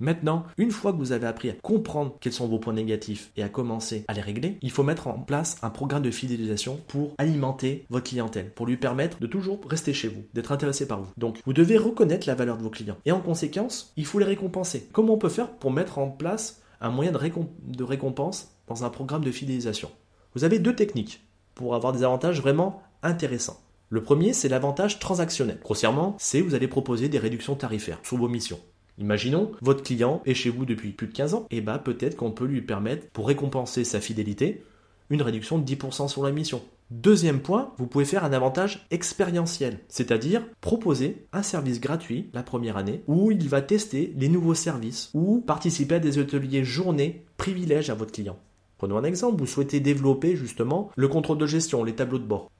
Maintenant, 0.00 0.44
une 0.56 0.70
fois 0.70 0.92
que 0.92 0.96
vous 0.96 1.12
avez 1.12 1.26
appris 1.26 1.50
à 1.50 1.52
comprendre 1.52 2.16
quels 2.20 2.32
sont 2.32 2.48
vos 2.48 2.58
points 2.58 2.72
négatifs 2.72 3.32
et 3.36 3.42
à 3.42 3.50
commencer 3.50 4.06
à 4.08 4.14
les 4.14 4.22
régler, 4.22 4.56
il 4.62 4.70
faut 4.70 4.82
mettre 4.82 5.08
en 5.08 5.18
place 5.18 5.58
un 5.62 5.68
programme 5.68 6.02
de 6.02 6.10
fidélisation 6.10 6.80
pour 6.88 7.14
alimenter 7.18 7.84
votre 7.90 8.08
clientèle, 8.08 8.50
pour 8.50 8.66
lui 8.66 8.78
permettre 8.78 9.20
de 9.20 9.26
toujours 9.26 9.60
rester 9.68 9.92
chez 9.92 10.08
vous, 10.08 10.24
d'être 10.32 10.52
intéressé 10.52 10.88
par 10.88 11.02
vous. 11.02 11.12
Donc, 11.18 11.38
vous 11.44 11.52
devez 11.52 11.76
reconnaître 11.76 12.26
la 12.26 12.34
valeur 12.34 12.56
de 12.56 12.62
vos 12.62 12.70
clients 12.70 12.96
et 13.04 13.12
en 13.12 13.20
conséquence, 13.20 13.92
il 13.98 14.06
faut 14.06 14.18
les 14.18 14.24
récompenser. 14.24 14.88
Comment 14.92 15.14
on 15.14 15.18
peut 15.18 15.28
faire 15.28 15.50
pour 15.50 15.70
mettre 15.70 15.98
en 15.98 16.08
place 16.08 16.62
un 16.80 16.90
moyen 16.90 17.12
de, 17.12 17.18
de 17.18 17.84
récompense 17.84 18.56
dans 18.68 18.84
un 18.84 18.90
programme 18.90 19.24
de 19.24 19.30
fidélisation? 19.30 19.90
Vous 20.34 20.44
avez 20.44 20.58
deux 20.60 20.76
techniques 20.76 21.24
pour 21.54 21.74
avoir 21.74 21.92
des 21.92 22.04
avantages 22.04 22.40
vraiment 22.40 22.82
intéressants. 23.02 23.60
Le 23.88 24.02
premier, 24.02 24.32
c'est 24.32 24.48
l'avantage 24.48 25.00
transactionnel. 25.00 25.58
Grossièrement, 25.62 26.14
c'est 26.20 26.40
vous 26.40 26.54
allez 26.54 26.68
proposer 26.68 27.08
des 27.08 27.18
réductions 27.18 27.56
tarifaires 27.56 27.98
sur 28.04 28.16
vos 28.16 28.28
missions. 28.28 28.60
Imaginons, 28.98 29.50
votre 29.60 29.82
client 29.82 30.22
est 30.26 30.34
chez 30.34 30.50
vous 30.50 30.64
depuis 30.64 30.92
plus 30.92 31.08
de 31.08 31.12
15 31.12 31.34
ans, 31.34 31.46
et 31.50 31.60
bah 31.60 31.78
peut-être 31.78 32.16
qu'on 32.16 32.30
peut 32.30 32.44
lui 32.44 32.62
permettre, 32.62 33.08
pour 33.08 33.26
récompenser 33.26 33.82
sa 33.82 34.00
fidélité, 34.00 34.62
une 35.08 35.22
réduction 35.22 35.58
de 35.58 35.64
10% 35.64 36.06
sur 36.06 36.22
la 36.22 36.30
mission. 36.30 36.62
Deuxième 36.90 37.40
point, 37.40 37.72
vous 37.78 37.86
pouvez 37.86 38.04
faire 38.04 38.24
un 38.24 38.32
avantage 38.32 38.86
expérientiel, 38.90 39.78
c'est-à-dire 39.88 40.44
proposer 40.60 41.26
un 41.32 41.42
service 41.42 41.80
gratuit 41.80 42.30
la 42.32 42.42
première 42.42 42.76
année 42.76 43.02
où 43.08 43.32
il 43.32 43.48
va 43.48 43.62
tester 43.62 44.12
les 44.16 44.28
nouveaux 44.28 44.54
services 44.54 45.10
ou 45.14 45.40
participer 45.40 45.96
à 45.96 46.00
des 46.00 46.18
ateliers 46.18 46.64
journées 46.64 47.24
privilèges 47.36 47.90
à 47.90 47.94
votre 47.94 48.12
client. 48.12 48.38
Prenons 48.80 48.96
un 48.96 49.04
exemple, 49.04 49.38
vous 49.38 49.46
souhaitez 49.46 49.78
développer 49.78 50.36
justement 50.36 50.90
le 50.96 51.06
contrôle 51.06 51.36
de 51.36 51.44
gestion, 51.44 51.84
les 51.84 51.94
tableaux 51.94 52.18
de 52.18 52.24
bord. 52.24 52.50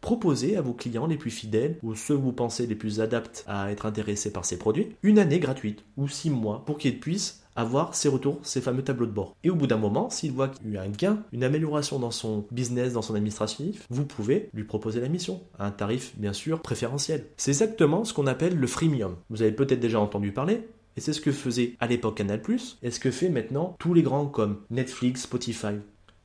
proposez 0.00 0.56
à 0.56 0.60
vos 0.60 0.72
clients 0.72 1.06
les 1.06 1.16
plus 1.16 1.30
fidèles 1.30 1.78
ou 1.84 1.94
ceux 1.94 2.16
que 2.16 2.22
vous 2.22 2.32
pensez 2.32 2.66
les 2.66 2.74
plus 2.74 3.00
adaptés 3.00 3.42
à 3.46 3.70
être 3.70 3.86
intéressés 3.86 4.32
par 4.32 4.44
ces 4.44 4.58
produits 4.58 4.96
une 5.04 5.18
année 5.18 5.38
gratuite 5.38 5.84
ou 5.96 6.08
six 6.08 6.30
mois 6.30 6.64
pour 6.64 6.78
qu'ils 6.78 6.98
puissent 6.98 7.42
avoir 7.56 7.94
ses 7.94 8.08
retours, 8.08 8.38
ces 8.42 8.60
fameux 8.60 8.82
tableaux 8.82 9.06
de 9.06 9.12
bord. 9.12 9.36
Et 9.44 9.50
au 9.50 9.54
bout 9.56 9.66
d'un 9.66 9.76
moment, 9.76 10.10
s'il 10.10 10.30
voit 10.32 10.48
qu'il 10.48 10.72
y 10.72 10.76
a 10.76 10.82
un 10.82 10.88
gain, 10.88 11.22
une 11.32 11.42
amélioration 11.42 11.98
dans 11.98 12.12
son 12.12 12.46
business, 12.52 12.92
dans 12.92 13.02
son 13.02 13.16
administratif, 13.16 13.84
vous 13.90 14.04
pouvez 14.04 14.48
lui 14.54 14.64
proposer 14.64 15.00
la 15.00 15.08
mission 15.08 15.42
à 15.58 15.66
un 15.66 15.70
tarif 15.72 16.12
bien 16.16 16.32
sûr 16.32 16.60
préférentiel. 16.60 17.26
C'est 17.36 17.50
exactement 17.50 18.04
ce 18.04 18.14
qu'on 18.14 18.28
appelle 18.28 18.56
le 18.56 18.66
freemium. 18.68 19.16
Vous 19.28 19.42
avez 19.42 19.52
peut-être 19.52 19.80
déjà 19.80 19.98
entendu 19.98 20.30
parler, 20.30 20.68
et 20.98 21.00
c'est 21.00 21.12
ce 21.12 21.20
que 21.20 21.30
faisait 21.30 21.76
à 21.78 21.86
l'époque 21.86 22.16
Canal+, 22.16 22.42
et 22.82 22.90
ce 22.90 22.98
que 22.98 23.12
fait 23.12 23.28
maintenant 23.28 23.76
tous 23.78 23.94
les 23.94 24.02
grands 24.02 24.26
comme 24.26 24.62
Netflix, 24.68 25.22
Spotify. 25.22 25.76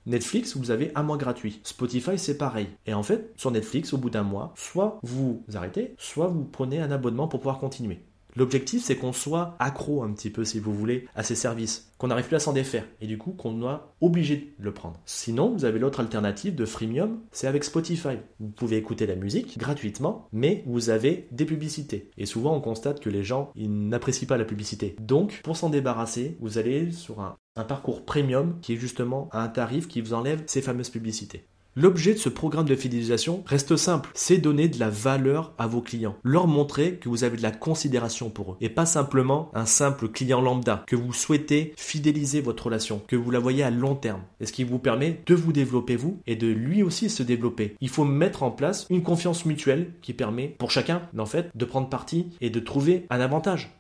Netflix, 0.08 0.58
vous 0.58 0.72
avez 0.72 0.92
un 0.96 1.04
mois 1.04 1.18
gratuit. 1.18 1.62
Spotify, 1.64 2.18
c'est 2.18 2.40
pareil. 2.40 2.70
Et 2.88 2.96
en 2.96 3.04
fait, 3.04 3.32
sur 3.38 3.52
Netflix, 3.52 3.94
au 3.94 4.00
bout 4.00 4.10
d'un 4.10 4.24
mois, 4.24 4.52
soit 4.58 5.00
vous 5.04 5.44
arrêtez, 5.54 5.94
soit 6.00 6.26
vous 6.26 6.44
prenez 6.44 6.80
un 6.80 6.90
abonnement 6.90 7.28
pour 7.28 7.40
pouvoir 7.40 7.60
continuer. 7.60 8.00
L'objectif, 8.36 8.84
c'est 8.84 8.96
qu'on 8.96 9.14
soit 9.14 9.56
accro 9.60 10.04
un 10.04 10.12
petit 10.12 10.30
peu, 10.30 10.44
si 10.46 10.60
vous 10.60 10.74
voulez, 10.74 11.08
à 11.16 11.24
ces 11.24 11.36
services, 11.36 11.92
qu'on 11.98 12.08
n'arrive 12.08 12.28
plus 12.28 12.36
à 12.36 12.40
s'en 12.40 12.54
défaire, 12.54 12.86
et 13.02 13.08
du 13.08 13.18
coup 13.18 13.32
qu'on 13.32 13.60
soit 13.60 13.96
obligé 14.02 14.56
de 14.60 14.66
le 14.66 14.74
prendre. 14.74 15.00
Sinon, 15.06 15.54
vous 15.54 15.66
avez 15.66 15.80
l'autre 15.80 16.00
alternative 16.00 16.56
de 16.56 16.66
freemium, 16.66 17.20
c'est 17.32 17.48
avec 17.48 17.64
Spotify. 17.64 18.18
Vous 18.40 18.50
pouvez 18.50 18.78
écouter 18.78 19.06
la 19.06 19.16
musique 19.16 19.58
gratuitement, 19.58 20.28
mais 20.32 20.64
vous 20.66 20.90
avez 20.90 21.28
des 21.32 21.46
publicités. 21.46 22.10
Et 22.18 22.26
souvent, 22.26 22.56
on 22.56 22.62
constate 22.62 23.00
que 23.00 23.10
les 23.10 23.24
gens, 23.24 23.52
ils 23.56 23.72
n'apprécient 23.88 24.28
pas 24.28 24.38
la 24.38 24.46
publicité. 24.46 24.96
Donc, 25.00 25.42
pour 25.44 25.58
s'en 25.58 25.70
débarrasser, 25.70 26.38
vous 26.40 26.58
allez 26.58 26.92
sur 26.92 27.22
un, 27.22 27.36
un 27.56 27.64
parcours 27.64 28.04
premium 28.04 28.60
qui 28.62 28.74
est 28.74 28.78
justement 28.78 29.30
à 29.32 29.42
un 29.44 29.48
tarif 29.48 29.88
qui 29.88 30.02
vous 30.02 30.14
enlève 30.14 30.44
ces 30.48 30.62
fameuses 30.62 30.90
publicités. 30.90 31.48
L'objet 31.76 32.14
de 32.14 32.20
ce 32.20 32.30
programme 32.30 32.68
de 32.68 32.76
fidélisation 32.76 33.44
reste 33.48 33.78
simple, 33.78 34.12
c'est 34.14 34.38
donner 34.38 34.68
de 34.68 34.80
la 34.80 34.92
valeur 34.92 35.54
à 35.58 35.66
vos 35.66 35.82
clients, 35.82 36.16
leur 36.24 36.46
montrer 36.46 36.98
que 36.98 37.10
vous 37.10 37.24
avez 37.24 37.36
de 37.36 37.42
la 37.42 37.50
considération 37.50 38.30
pour 38.30 38.52
eux 38.52 38.58
et 38.62 38.70
pas 38.70 38.86
simplement 38.86 39.50
un 39.56 39.66
simple 39.66 40.08
client 40.10 40.40
lambda, 40.40 40.84
que 40.86 40.96
vous 40.96 41.14
souhaitez 41.14 41.74
fidéliser 41.76 42.42
votre 42.42 42.68
relation, 42.68 43.02
que 43.08 43.16
vous 43.16 43.32
la 43.32 43.40
voyez 43.40 43.64
à 43.64 43.72
long 43.72 43.96
terme, 43.96 44.22
et 44.40 44.46
ce 44.46 44.52
qui 44.52 44.64
vous 44.64 44.78
permet 44.78 45.20
de 45.26 45.34
vous 45.34 45.52
développer 45.52 45.96
vous 45.96 46.20
et 46.28 46.36
de 46.36 46.46
lui 46.46 46.84
aussi 46.84 47.10
se 47.10 47.24
développer. 47.24 47.76
Il 47.82 47.90
faut 47.90 48.06
mettre 48.06 48.44
en 48.44 48.52
place 48.52 48.86
une 48.92 49.02
confiance 49.02 49.44
mutuelle 49.44 49.94
qui 50.04 50.14
permet 50.14 50.50
pour 50.50 50.70
chacun 50.70 51.02
en 51.18 51.26
fait 51.26 51.50
de 51.56 51.66
prendre 51.66 51.90
parti 51.90 52.28
et 52.40 52.52
de 52.52 52.60
trouver 52.60 53.08
un 53.10 53.20
avantage. 53.20 53.76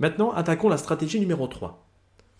Maintenant, 0.00 0.32
attaquons 0.32 0.68
la 0.68 0.76
stratégie 0.76 1.20
numéro 1.20 1.46
3. 1.46 1.86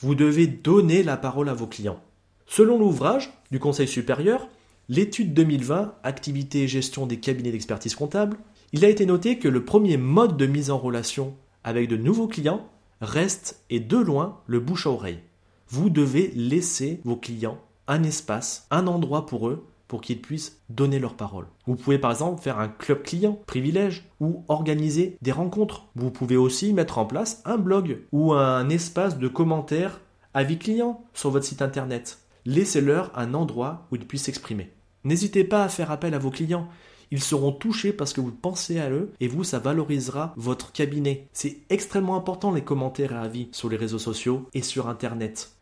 Vous 0.00 0.16
devez 0.16 0.48
donner 0.48 1.04
la 1.04 1.16
parole 1.16 1.48
à 1.48 1.54
vos 1.54 1.68
clients. 1.68 2.00
Selon 2.46 2.80
l'ouvrage 2.80 3.32
du 3.52 3.60
Conseil 3.60 3.86
supérieur, 3.86 4.48
l'étude 4.88 5.34
2020, 5.34 5.94
activité 6.02 6.62
et 6.62 6.68
gestion 6.68 7.06
des 7.06 7.20
cabinets 7.20 7.52
d'expertise 7.52 7.94
comptable, 7.94 8.38
il 8.72 8.84
a 8.84 8.88
été 8.88 9.06
noté 9.06 9.38
que 9.38 9.48
le 9.48 9.64
premier 9.64 9.96
mode 9.96 10.36
de 10.36 10.46
mise 10.46 10.70
en 10.70 10.78
relation 10.78 11.34
avec 11.64 11.88
de 11.88 11.96
nouveaux 11.96 12.28
clients 12.28 12.68
reste 13.00 13.62
et 13.70 13.80
de 13.80 13.96
loin 13.96 14.40
le 14.46 14.60
bouche 14.60 14.86
à 14.86 14.90
oreille. 14.90 15.20
Vous 15.68 15.90
devez 15.90 16.32
laisser 16.34 17.00
vos 17.04 17.16
clients 17.16 17.58
un 17.88 18.02
espace, 18.02 18.66
un 18.70 18.86
endroit 18.86 19.26
pour 19.26 19.48
eux 19.48 19.66
pour 19.88 20.00
qu'ils 20.00 20.22
puissent 20.22 20.62
donner 20.70 20.98
leur 20.98 21.14
parole. 21.16 21.46
Vous 21.66 21.76
pouvez 21.76 21.98
par 21.98 22.12
exemple 22.12 22.40
faire 22.40 22.58
un 22.58 22.68
club 22.68 23.02
client, 23.02 23.38
privilège, 23.46 24.08
ou 24.20 24.42
organiser 24.48 25.18
des 25.20 25.32
rencontres. 25.32 25.88
Vous 25.96 26.10
pouvez 26.10 26.38
aussi 26.38 26.72
mettre 26.72 26.96
en 26.96 27.04
place 27.04 27.42
un 27.44 27.58
blog 27.58 28.00
ou 28.10 28.32
un 28.32 28.70
espace 28.70 29.18
de 29.18 29.28
commentaires 29.28 30.00
avis 30.32 30.56
clients 30.56 31.04
sur 31.12 31.30
votre 31.30 31.44
site 31.44 31.60
internet. 31.60 32.21
Laissez-leur 32.44 33.16
un 33.18 33.34
endroit 33.34 33.86
où 33.90 33.96
ils 33.96 34.06
puissent 34.06 34.24
s'exprimer. 34.24 34.70
N'hésitez 35.04 35.44
pas 35.44 35.64
à 35.64 35.68
faire 35.68 35.90
appel 35.90 36.14
à 36.14 36.18
vos 36.18 36.30
clients. 36.30 36.68
Ils 37.10 37.22
seront 37.22 37.52
touchés 37.52 37.92
parce 37.92 38.12
que 38.12 38.20
vous 38.20 38.32
pensez 38.32 38.78
à 38.78 38.90
eux 38.90 39.12
et 39.20 39.28
vous, 39.28 39.44
ça 39.44 39.58
valorisera 39.58 40.32
votre 40.36 40.72
cabinet. 40.72 41.28
C'est 41.32 41.58
extrêmement 41.70 42.16
important 42.16 42.52
les 42.52 42.62
commentaires 42.62 43.12
et 43.12 43.16
avis 43.16 43.48
sur 43.52 43.68
les 43.68 43.76
réseaux 43.76 43.98
sociaux 43.98 44.48
et 44.54 44.62
sur 44.62 44.88
Internet. 44.88 45.52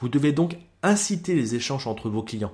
Vous 0.00 0.08
devez 0.08 0.32
donc 0.32 0.58
inciter 0.82 1.34
les 1.34 1.54
échanges 1.54 1.86
entre 1.86 2.08
vos 2.08 2.22
clients. 2.22 2.52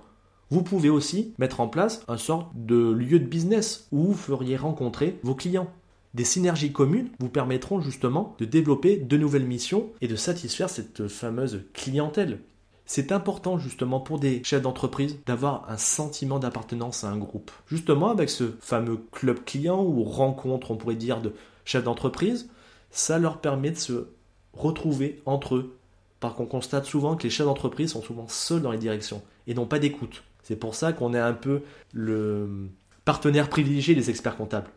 Vous 0.51 0.63
pouvez 0.63 0.91
aussi 0.91 1.35
mettre 1.39 1.61
en 1.61 1.69
place 1.69 2.05
un 2.07 2.17
sort 2.17 2.53
de 2.55 2.93
lieu 2.93 3.19
de 3.19 3.27
business 3.27 3.89
où 3.93 4.05
vous 4.05 4.15
feriez 4.15 4.57
rencontrer 4.57 5.19
vos 5.23 5.35
clients. 5.35 5.71
Des 6.15 6.25
synergies 6.25 6.73
communes 6.73 7.11
vous 7.19 7.29
permettront 7.29 7.81
justement 7.81 8.37
de 8.39 8.45
développer 8.45 8.97
de 8.97 9.17
nouvelles 9.17 9.47
missions 9.47 9.91
et 10.01 10.07
de 10.07 10.17
satisfaire 10.17 10.71
cette 10.71 11.09
fameuse 11.09 11.65
clientèle. 11.73 12.39
C'est 12.87 13.13
important 13.13 13.59
justement 13.59 14.01
pour 14.01 14.19
des 14.19 14.45
chefs 14.45 14.61
d'entreprise 14.61 15.19
d'avoir 15.25 15.71
un 15.71 15.79
sentiment 15.79 16.39
d'appartenance 16.39 17.03
à 17.03 17.09
un 17.09 17.17
groupe. 17.17 17.51
Justement 17.67 18.11
avec 18.11 18.29
ce 18.29 18.53
fameux 18.61 18.99
club 19.11 19.45
client 19.45 19.83
ou 19.83 20.05
rencontre, 20.05 20.71
on 20.71 20.77
pourrait 20.77 20.95
dire, 20.95 21.23
de 21.23 21.33
chefs 21.65 21.85
d'entreprise, 21.85 22.51
ça 22.91 23.19
leur 23.19 23.39
permet 23.39 23.71
de 23.71 23.77
se 23.77 24.09
retrouver 24.53 25.23
entre 25.25 25.57
eux. 25.57 25.77
Par 26.21 26.35
qu'on 26.35 26.47
constate 26.47 26.85
souvent 26.85 27.17
que 27.17 27.25
les 27.25 27.31
chefs 27.31 27.47
d'entreprise 27.47 27.93
sont 27.93 28.03
souvent 28.03 28.29
seuls 28.29 28.63
dans 28.63 28.73
les 28.73 28.79
directions 28.79 29.23
et 29.47 29.55
n'ont 29.55 29.67
pas 29.67 29.79
d'écoute. 29.79 30.23
C'est 30.43 30.57
pour 30.57 30.75
ça 30.75 30.93
qu'on 30.93 31.15
est 31.15 31.19
un 31.19 31.33
peu 31.33 31.63
le 31.93 32.69
partenaire 33.05 33.49
privilégié 33.49 33.95
des 33.95 34.11
experts 34.11 34.37
comptables. 34.37 34.71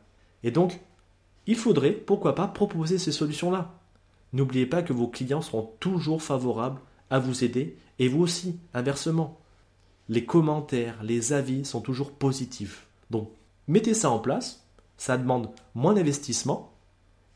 Et 0.43 0.51
donc, 0.51 0.79
il 1.45 1.55
faudrait, 1.55 1.91
pourquoi 1.91 2.35
pas, 2.35 2.47
proposer 2.47 2.97
ces 2.97 3.11
solutions-là. 3.11 3.73
N'oubliez 4.33 4.65
pas 4.65 4.81
que 4.81 4.93
vos 4.93 5.07
clients 5.07 5.41
seront 5.41 5.71
toujours 5.79 6.21
favorables 6.21 6.79
à 7.09 7.19
vous 7.19 7.43
aider 7.43 7.77
et 7.99 8.07
vous 8.07 8.21
aussi, 8.21 8.57
inversement. 8.73 9.39
Les 10.09 10.25
commentaires, 10.25 11.01
les 11.03 11.33
avis 11.33 11.65
sont 11.65 11.81
toujours 11.81 12.11
positifs. 12.11 12.87
Donc, 13.09 13.29
mettez 13.67 13.93
ça 13.93 14.09
en 14.09 14.19
place, 14.19 14.65
ça 14.97 15.17
demande 15.17 15.49
moins 15.75 15.93
d'investissement 15.93 16.73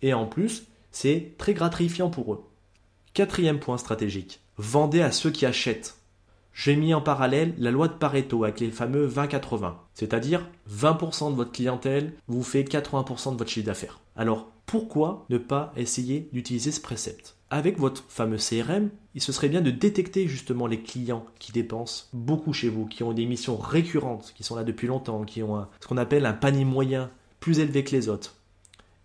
et 0.02 0.14
en 0.14 0.26
plus, 0.26 0.68
c'est 0.92 1.34
très 1.38 1.54
gratifiant 1.54 2.10
pour 2.10 2.34
eux. 2.34 2.44
Quatrième 3.14 3.60
point 3.60 3.78
stratégique, 3.78 4.42
vendez 4.58 5.02
à 5.02 5.12
ceux 5.12 5.32
qui 5.32 5.46
achètent. 5.46 5.98
J'ai 6.54 6.76
mis 6.76 6.94
en 6.94 7.02
parallèle 7.02 7.54
la 7.58 7.72
loi 7.72 7.88
de 7.88 7.94
Pareto 7.94 8.44
avec 8.44 8.60
les 8.60 8.72
fameux 8.72 9.08
20-80, 9.08 9.74
c'est-à-dire 9.94 10.48
20% 10.70 11.32
de 11.32 11.36
votre 11.36 11.52
clientèle 11.52 12.14
vous 12.28 12.44
fait 12.44 12.64
80% 12.64 13.34
de 13.34 13.38
votre 13.38 13.50
chiffre 13.50 13.66
d'affaires. 13.66 14.00
Alors 14.16 14.50
pourquoi 14.72 15.26
ne 15.30 15.38
pas 15.38 15.74
essayer 15.76 16.30
d'utiliser 16.32 16.72
ce 16.72 16.80
précepte? 16.80 17.36
Avec 17.50 17.78
votre 17.78 18.06
fameux 18.08 18.38
CRM, 18.38 18.90
il 19.14 19.22
se 19.22 19.34
serait 19.34 19.50
bien 19.50 19.60
de 19.60 19.70
détecter 19.70 20.30
justement 20.30 20.66
les 20.66 20.82
clients 20.82 21.26
qui 21.40 21.52
dépensent 21.52 22.06
beaucoup 22.14 22.54
chez 22.54 22.70
vous, 22.70 22.86
qui 22.86 23.04
ont 23.04 23.12
des 23.12 23.26
missions 23.26 23.58
récurrentes, 23.58 24.32
qui 24.34 24.46
sont 24.46 24.56
là 24.56 24.64
depuis 24.64 24.88
longtemps, 24.88 25.26
qui 25.26 25.44
ont 25.44 25.68
ce 25.82 25.88
qu'on 25.90 25.98
appelle 25.98 26.26
un 26.26 26.32
panier 26.32 26.64
moyen 26.64 27.12
plus 27.42 27.60
élevé 27.60 27.84
que 27.84 27.92
les 27.92 28.08
autres. 28.08 28.38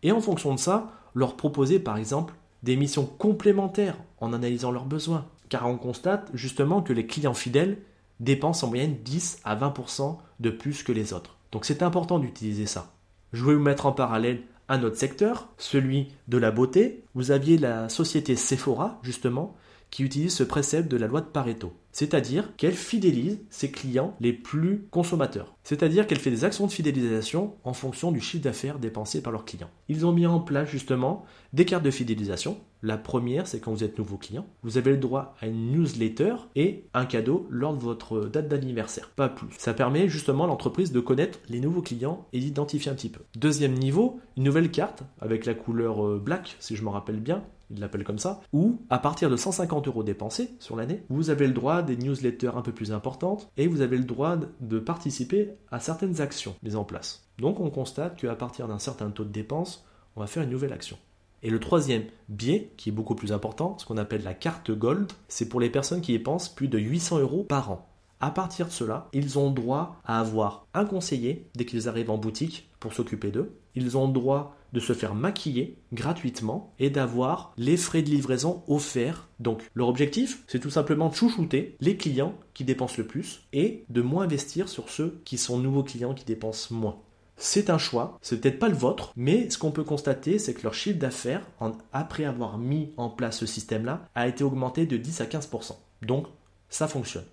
Et 0.05 0.13
en 0.13 0.21
fonction 0.21 0.55
de 0.55 0.61
ça, 0.61 0.93
leur 1.17 1.37
proposer 1.37 1.81
par 1.81 1.97
exemple 1.97 2.35
des 2.63 2.77
missions 2.77 3.05
complémentaires 3.05 3.99
en 4.21 4.33
analysant 4.33 4.71
leurs 4.71 4.87
besoins 4.87 5.27
car 5.49 5.69
on 5.69 5.79
constate 5.79 6.31
justement 6.33 6.81
que 6.81 6.93
les 6.93 7.09
clients 7.09 7.35
fidèles 7.35 7.79
dépensent 8.21 8.69
en 8.69 8.71
moyenne 8.71 8.99
10 9.05 9.41
à 9.43 9.57
20% 9.57 10.17
de 10.39 10.51
plus 10.51 10.85
que 10.85 10.93
les 10.93 11.13
autres. 11.13 11.39
Donc 11.51 11.65
c'est 11.65 11.83
important 11.83 12.21
d'utiliser 12.21 12.67
ça. 12.67 12.93
Je 13.33 13.45
vais 13.45 13.55
vous 13.55 13.61
mettre 13.61 13.87
en 13.87 13.93
parallèle 13.93 14.45
un 14.69 14.83
autre 14.83 14.97
secteur, 14.97 15.49
celui 15.59 16.09
de 16.29 16.39
la 16.39 16.51
beauté. 16.51 17.05
Vous 17.15 17.31
aviez 17.31 17.59
la 17.59 17.89
société 17.89 18.37
Sephora, 18.37 19.01
justement, 19.03 19.57
qui 19.91 20.03
utilise 20.03 20.35
ce 20.35 20.43
précepte 20.43 20.91
de 20.91 20.97
la 20.97 21.07
loi 21.07 21.21
de 21.21 21.27
Pareto. 21.27 21.73
C'est-à-dire 21.93 22.55
qu'elle 22.57 22.75
fidélise 22.75 23.39
ses 23.49 23.71
clients 23.71 24.15
les 24.21 24.33
plus 24.33 24.87
consommateurs. 24.91 25.55
C'est-à-dire 25.65 26.07
qu'elle 26.07 26.19
fait 26.19 26.31
des 26.31 26.45
actions 26.45 26.67
de 26.67 26.73
fidélisation 26.73 27.55
en 27.65 27.73
fonction 27.73 28.13
du 28.13 28.21
chiffre 28.21 28.43
d'affaires 28.43 28.79
dépensé 28.79 29.23
par 29.23 29.33
leurs 29.33 29.45
clients. 29.45 29.71
Ils 29.89 30.05
ont 30.05 30.13
mis 30.13 30.27
en 30.27 30.41
place 30.41 30.69
justement 30.69 31.25
des 31.53 31.65
cartes 31.65 31.85
de 31.85 31.91
fidélisation. 31.91 32.59
La 32.87 32.97
première, 32.97 33.49
c'est 33.49 33.59
quand 33.59 33.73
vous 33.73 33.83
êtes 33.83 33.99
nouveau 33.99 34.17
client, 34.17 34.47
vous 34.63 34.79
avez 34.79 34.93
le 34.93 34.97
droit 34.97 35.35
à 35.41 35.49
une 35.49 35.73
newsletter 35.73 36.37
et 36.55 36.85
un 36.95 37.05
cadeau 37.05 37.49
lors 37.51 37.75
de 37.75 37.81
votre 37.81 38.27
date 38.27 38.47
d'anniversaire. 38.47 39.11
Pas 39.17 39.29
plus. 39.29 39.49
Ça 39.59 39.75
permet 39.75 40.09
justement 40.09 40.45
à 40.45 40.47
l'entreprise 40.47 40.93
de 40.93 41.01
connaître 41.01 41.41
les 41.49 41.59
nouveaux 41.59 41.83
clients 41.83 42.29
et 42.33 42.39
d'identifier 42.39 42.93
un 42.93 42.95
petit 42.95 43.09
peu. 43.09 43.23
Deuxième 43.35 43.75
niveau, 43.75 44.21
une 44.37 44.45
nouvelle 44.45 44.71
carte 44.71 45.03
avec 45.21 45.47
la 45.47 45.55
couleur 45.55 46.07
euh, 46.07 46.23
black, 46.25 46.55
si 46.61 46.77
je 46.77 46.85
me 46.85 46.89
rappelle 46.89 47.19
bien, 47.19 47.43
il 47.71 47.81
l'appelle 47.81 48.05
comme 48.05 48.21
ça, 48.21 48.41
ou 48.53 48.81
à 48.89 49.01
partir 49.01 49.31
de 49.31 49.37
150 49.37 49.89
euros 49.89 50.05
dépensés 50.05 50.51
sur 50.61 50.77
l'année, 50.77 51.03
vous 51.09 51.31
avez 51.31 51.49
le 51.49 51.55
droit 51.55 51.83
des 51.83 51.97
newsletters 51.97 52.53
un 52.55 52.63
peu 52.63 52.71
plus 52.71 52.93
importantes 52.93 53.51
et 53.57 53.67
vous 53.67 53.81
avez 53.81 53.99
le 53.99 54.05
droit 54.05 54.37
de 54.61 54.79
participer 54.79 55.51
à 55.73 55.81
certaines 55.81 56.21
actions 56.21 56.55
mises 56.63 56.77
en 56.77 56.85
place. 56.85 57.27
Donc 57.39 57.59
on 57.59 57.69
constate 57.69 58.17
qu'à 58.17 58.37
partir 58.37 58.69
d'un 58.69 58.79
certain 58.79 59.11
taux 59.11 59.25
de 59.25 59.33
dépenses, 59.33 59.85
on 60.15 60.21
va 60.21 60.29
faire 60.29 60.45
une 60.45 60.51
nouvelle 60.51 60.73
action. 60.73 60.97
Et 61.43 61.51
le 61.51 61.61
troisième 61.61 62.05
biais, 62.29 62.73
qui 62.77 62.89
est 62.89 62.93
beaucoup 62.93 63.15
plus 63.15 63.33
important, 63.33 63.77
ce 63.79 63.85
qu'on 63.85 63.99
appelle 63.99 64.25
la 64.25 64.35
carte 64.35 64.71
Gold, 64.71 65.13
c'est 65.29 65.49
pour 65.49 65.61
les 65.61 65.71
personnes 65.71 66.01
qui 66.01 66.13
dépensent 66.13 66.53
plus 66.55 66.69
de 66.69 66.79
800 66.79 67.21
euros 67.21 67.45
par 67.45 67.71
an. 67.71 67.87
À 68.21 68.31
partir 68.31 68.67
de 68.67 68.73
cela, 68.73 69.09
ils 69.13 69.39
ont 69.39 69.51
droit 69.51 70.01
à 70.05 70.19
avoir 70.19 70.67
un 70.73 70.87
conseiller 70.87 71.47
dès 71.55 71.67
qu'ils 71.67 71.89
arrivent 71.89 72.11
en 72.11 72.17
boutique 72.17 72.69
pour 72.81 72.95
s'occuper 72.95 73.31
d'eux. 73.31 73.53
Ils 73.75 73.99
ont 73.99 74.09
droit 74.09 74.57
de 74.73 74.81
se 74.81 74.95
faire 74.95 75.15
maquiller 75.15 75.77
gratuitement 75.93 76.73
et 76.79 76.91
d'avoir 76.91 77.53
les 77.59 77.77
frais 77.77 78.03
de 78.03 78.11
livraison 78.11 78.63
offerts. 78.69 79.29
Donc 79.39 79.63
leur 79.75 79.89
objectif, 79.89 80.45
c'est 80.47 80.61
tout 80.61 80.71
simplement 80.71 81.11
de 81.11 81.15
chouchouter 81.15 81.77
les 81.81 81.97
clients 81.97 82.35
qui 82.55 82.65
dépensent 82.65 82.97
le 82.99 83.07
plus 83.07 83.43
et 83.53 83.85
de 83.91 84.01
moins 84.01 84.25
investir 84.25 84.69
sur 84.69 84.89
ceux 84.89 85.21
qui 85.25 85.37
sont 85.37 85.59
nouveaux 85.59 85.83
clients 85.83 86.15
qui 86.15 86.25
dépensent 86.25 86.75
moins. 86.75 86.97
C'est 87.37 87.69
un 87.69 87.79
choix, 87.79 88.19
c'est 88.23 88.41
peut-être 88.41 88.59
pas 88.59 88.69
le 88.69 88.75
vôtre, 88.75 89.13
mais 89.15 89.51
ce 89.51 89.59
qu'on 89.59 89.71
peut 89.71 89.85
constater, 89.85 90.39
c'est 90.39 90.55
que 90.55 90.63
leur 90.63 90.75
chiffre 90.75 90.99
d'affaires, 90.99 91.47
après 91.93 92.25
avoir 92.25 92.57
mis 92.57 92.93
en 92.97 93.11
place 93.11 93.39
ce 93.39 93.47
système-là, 93.47 94.09
a 94.15 94.27
été 94.27 94.43
augmenté 94.43 94.87
de 94.87 94.97
10 94.97 95.21
à 95.21 95.27
15%. 95.27 95.77
Donc, 96.03 96.27
ça 96.71 96.89
fonctionne. 96.89 97.27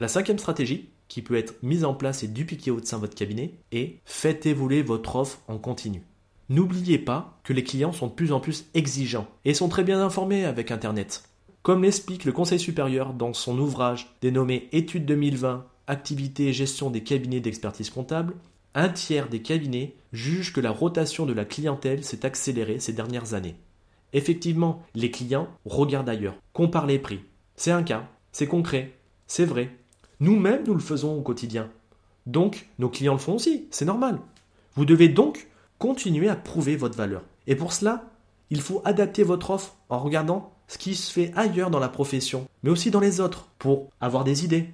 La 0.00 0.08
cinquième 0.08 0.38
stratégie, 0.38 0.90
qui 1.08 1.22
peut 1.22 1.36
être 1.36 1.54
mise 1.62 1.84
en 1.84 1.94
place 1.94 2.24
et 2.24 2.28
dupliquée 2.28 2.72
au 2.72 2.82
sein 2.82 2.96
de 2.96 3.02
votre 3.02 3.14
cabinet, 3.14 3.54
est 3.70 4.00
faites 4.04 4.44
évoluer 4.44 4.82
votre 4.82 5.16
offre 5.16 5.38
en 5.46 5.58
continu. 5.58 6.02
N'oubliez 6.48 6.98
pas 6.98 7.38
que 7.44 7.52
les 7.52 7.64
clients 7.64 7.92
sont 7.92 8.08
de 8.08 8.12
plus 8.12 8.32
en 8.32 8.40
plus 8.40 8.66
exigeants 8.74 9.28
et 9.44 9.54
sont 9.54 9.68
très 9.68 9.84
bien 9.84 10.00
informés 10.00 10.44
avec 10.44 10.70
Internet. 10.70 11.24
Comme 11.62 11.82
l'explique 11.82 12.24
le 12.24 12.32
Conseil 12.32 12.60
supérieur 12.60 13.12
dans 13.12 13.32
son 13.32 13.58
ouvrage 13.58 14.16
dénommé 14.20 14.68
Études 14.72 15.06
2020, 15.06 15.66
activité 15.88 16.48
et 16.48 16.52
gestion 16.52 16.90
des 16.90 17.02
cabinets 17.02 17.40
d'expertise 17.40 17.90
comptable, 17.90 18.34
un 18.76 18.90
tiers 18.90 19.28
des 19.28 19.40
cabinets 19.40 19.96
jugent 20.12 20.52
que 20.52 20.60
la 20.60 20.70
rotation 20.70 21.24
de 21.24 21.32
la 21.32 21.46
clientèle 21.46 22.04
s'est 22.04 22.26
accélérée 22.26 22.78
ces 22.78 22.92
dernières 22.92 23.32
années. 23.32 23.56
Effectivement, 24.12 24.82
les 24.94 25.10
clients 25.10 25.48
regardent 25.64 26.10
ailleurs, 26.10 26.36
comparent 26.52 26.86
les 26.86 26.98
prix. 26.98 27.20
C'est 27.56 27.70
un 27.70 27.82
cas, 27.82 28.06
c'est 28.32 28.46
concret, 28.46 28.92
c'est 29.26 29.46
vrai. 29.46 29.74
Nous-mêmes, 30.20 30.64
nous 30.66 30.74
le 30.74 30.80
faisons 30.80 31.16
au 31.16 31.22
quotidien. 31.22 31.70
Donc, 32.26 32.68
nos 32.78 32.90
clients 32.90 33.14
le 33.14 33.18
font 33.18 33.36
aussi, 33.36 33.66
c'est 33.70 33.86
normal. 33.86 34.20
Vous 34.74 34.84
devez 34.84 35.08
donc 35.08 35.48
continuer 35.78 36.28
à 36.28 36.36
prouver 36.36 36.76
votre 36.76 36.98
valeur. 36.98 37.22
Et 37.46 37.56
pour 37.56 37.72
cela, 37.72 38.10
il 38.50 38.60
faut 38.60 38.82
adapter 38.84 39.22
votre 39.22 39.50
offre 39.50 39.76
en 39.88 39.98
regardant 39.98 40.52
ce 40.68 40.76
qui 40.76 40.94
se 40.94 41.10
fait 41.10 41.32
ailleurs 41.34 41.70
dans 41.70 41.78
la 41.78 41.88
profession, 41.88 42.46
mais 42.62 42.70
aussi 42.70 42.90
dans 42.90 43.00
les 43.00 43.20
autres, 43.20 43.48
pour 43.58 43.88
avoir 44.02 44.24
des 44.24 44.44
idées, 44.44 44.68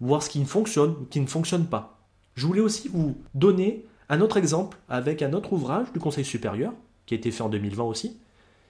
voir 0.00 0.22
ce 0.22 0.28
qui 0.28 0.44
fonctionne 0.44 0.90
ou 1.00 1.04
qui 1.06 1.20
ne 1.20 1.26
fonctionne 1.26 1.66
pas. 1.66 1.95
Je 2.36 2.46
voulais 2.46 2.60
aussi 2.60 2.88
vous 2.88 3.16
donner 3.34 3.86
un 4.10 4.20
autre 4.20 4.36
exemple 4.36 4.76
avec 4.88 5.22
un 5.22 5.32
autre 5.32 5.54
ouvrage 5.54 5.90
du 5.92 5.98
Conseil 5.98 6.24
supérieur, 6.24 6.72
qui 7.06 7.14
a 7.14 7.16
été 7.16 7.30
fait 7.30 7.42
en 7.42 7.48
2020 7.48 7.84
aussi. 7.84 8.18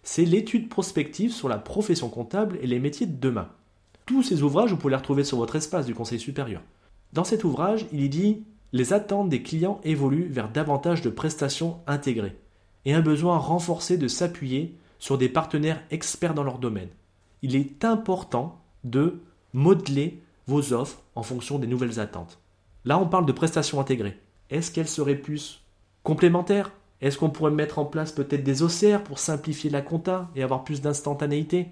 C'est 0.05 0.25
l'étude 0.25 0.69
prospective 0.69 1.33
sur 1.33 1.49
la 1.49 1.59
profession 1.59 2.09
comptable 2.09 2.59
et 2.63 2.67
les 2.69 2.79
métiers 2.79 3.07
de 3.07 3.21
demain. 3.21 3.49
Tous 4.07 4.23
ces 4.23 4.43
ouvrages, 4.43 4.71
vous 4.71 4.77
pouvez 4.77 4.93
les 4.93 4.97
retrouver 4.97 5.25
sur 5.25 5.39
votre 5.39 5.57
espace 5.57 5.85
du 5.85 5.95
Conseil 5.95 6.21
supérieur. 6.21 6.63
Dans 7.13 7.25
cet 7.25 7.43
ouvrage, 7.43 7.87
il 7.93 8.03
y 8.03 8.09
dit 8.09 8.45
Les 8.73 8.93
attentes 8.93 9.29
des 9.29 9.43
clients 9.43 9.81
évoluent 9.83 10.29
vers 10.29 10.49
davantage 10.49 11.03
de 11.03 11.11
prestations 11.11 11.81
intégrées 11.89 12.37
et 12.85 12.95
un 12.95 13.03
besoin 13.03 13.37
renforcé 13.37 13.99
de 13.99 14.07
s'appuyer 14.07 14.77
sur 15.01 15.19
des 15.19 15.29
partenaires 15.29 15.83
experts 15.91 16.35
dans 16.35 16.45
leur 16.45 16.61
domaine. 16.61 16.89
Il 17.43 17.57
est 17.57 17.85
important 17.85 18.61
de 18.85 19.21
modeler 19.53 20.23
vos 20.47 20.73
offres 20.73 21.03
en 21.17 21.25
fonction 21.25 21.59
des 21.59 21.67
nouvelles 21.67 21.99
attentes. 21.99 22.39
Là, 22.87 22.99
on 22.99 23.09
parle 23.09 23.27
de 23.27 23.33
prestations 23.33 23.81
intégrées. 23.81 24.17
Est-ce 24.49 24.71
qu'elles 24.71 24.89
seraient 24.89 25.17
plus 25.17 25.61
complémentaires? 26.05 26.71
Est-ce 27.01 27.19
qu'on 27.19 27.31
pourrait 27.31 27.51
mettre 27.51 27.81
en 27.81 27.85
place 27.85 28.13
peut-être 28.13 28.45
des 28.45 28.63
OCR 28.63 29.03
pour 29.03 29.19
simplifier 29.19 29.71
la 29.71 29.83
compta 29.83 30.31
et 30.37 30.43
avoir 30.45 30.63
plus 30.63 30.81
d'instantanéité? 30.81 31.67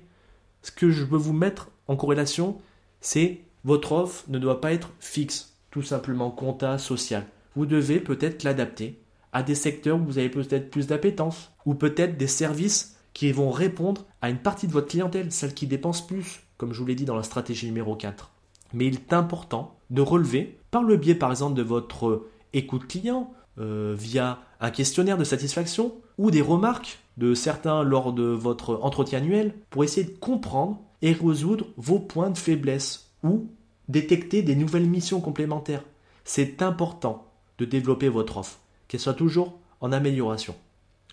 Ce 0.62 0.72
que 0.72 0.90
je 0.90 1.04
veux 1.04 1.16
vous 1.16 1.32
mettre 1.32 1.70
en 1.86 1.94
corrélation, 1.94 2.58
c'est 3.00 3.42
votre 3.64 3.92
offre 3.92 4.24
ne 4.26 4.40
doit 4.40 4.60
pas 4.60 4.72
être 4.72 4.90
fixe, 4.98 5.54
tout 5.70 5.82
simplement 5.82 6.32
compta 6.32 6.78
social. 6.78 7.24
Vous 7.54 7.64
devez 7.64 8.00
peut-être 8.00 8.42
l'adapter 8.42 9.00
à 9.32 9.44
des 9.44 9.54
secteurs 9.54 9.98
où 10.00 10.04
vous 10.04 10.18
avez 10.18 10.30
peut-être 10.30 10.68
plus 10.68 10.88
d'appétence, 10.88 11.52
ou 11.64 11.74
peut-être 11.74 12.18
des 12.18 12.26
services 12.26 12.98
qui 13.12 13.30
vont 13.30 13.52
répondre 13.52 14.04
à 14.20 14.30
une 14.30 14.38
partie 14.38 14.66
de 14.66 14.72
votre 14.72 14.88
clientèle, 14.88 15.30
celle 15.30 15.54
qui 15.54 15.68
dépense 15.68 16.04
plus, 16.04 16.40
comme 16.58 16.72
je 16.72 16.80
vous 16.80 16.86
l'ai 16.86 16.96
dit 16.96 17.04
dans 17.04 17.16
la 17.16 17.22
stratégie 17.22 17.66
numéro 17.66 17.94
4 17.94 18.34
mais 18.74 18.86
il 18.86 18.94
est 18.94 19.12
important 19.12 19.73
de 19.90 20.00
relever, 20.00 20.58
par 20.70 20.82
le 20.82 20.96
biais 20.96 21.14
par 21.14 21.30
exemple 21.30 21.54
de 21.54 21.62
votre 21.62 22.26
écoute 22.52 22.86
client, 22.86 23.32
euh, 23.58 23.94
via 23.96 24.40
un 24.60 24.70
questionnaire 24.70 25.18
de 25.18 25.24
satisfaction 25.24 25.94
ou 26.18 26.30
des 26.30 26.42
remarques 26.42 26.98
de 27.16 27.34
certains 27.34 27.82
lors 27.82 28.12
de 28.12 28.24
votre 28.24 28.80
entretien 28.82 29.18
annuel, 29.18 29.54
pour 29.70 29.84
essayer 29.84 30.06
de 30.06 30.18
comprendre 30.18 30.80
et 31.02 31.12
résoudre 31.12 31.66
vos 31.76 32.00
points 32.00 32.30
de 32.30 32.38
faiblesse 32.38 33.12
ou 33.22 33.46
détecter 33.88 34.42
des 34.42 34.56
nouvelles 34.56 34.88
missions 34.88 35.20
complémentaires. 35.20 35.84
C'est 36.24 36.62
important 36.62 37.26
de 37.58 37.64
développer 37.64 38.08
votre 38.08 38.38
offre, 38.38 38.58
qu'elle 38.88 39.00
soit 39.00 39.14
toujours 39.14 39.58
en 39.80 39.92
amélioration. 39.92 40.54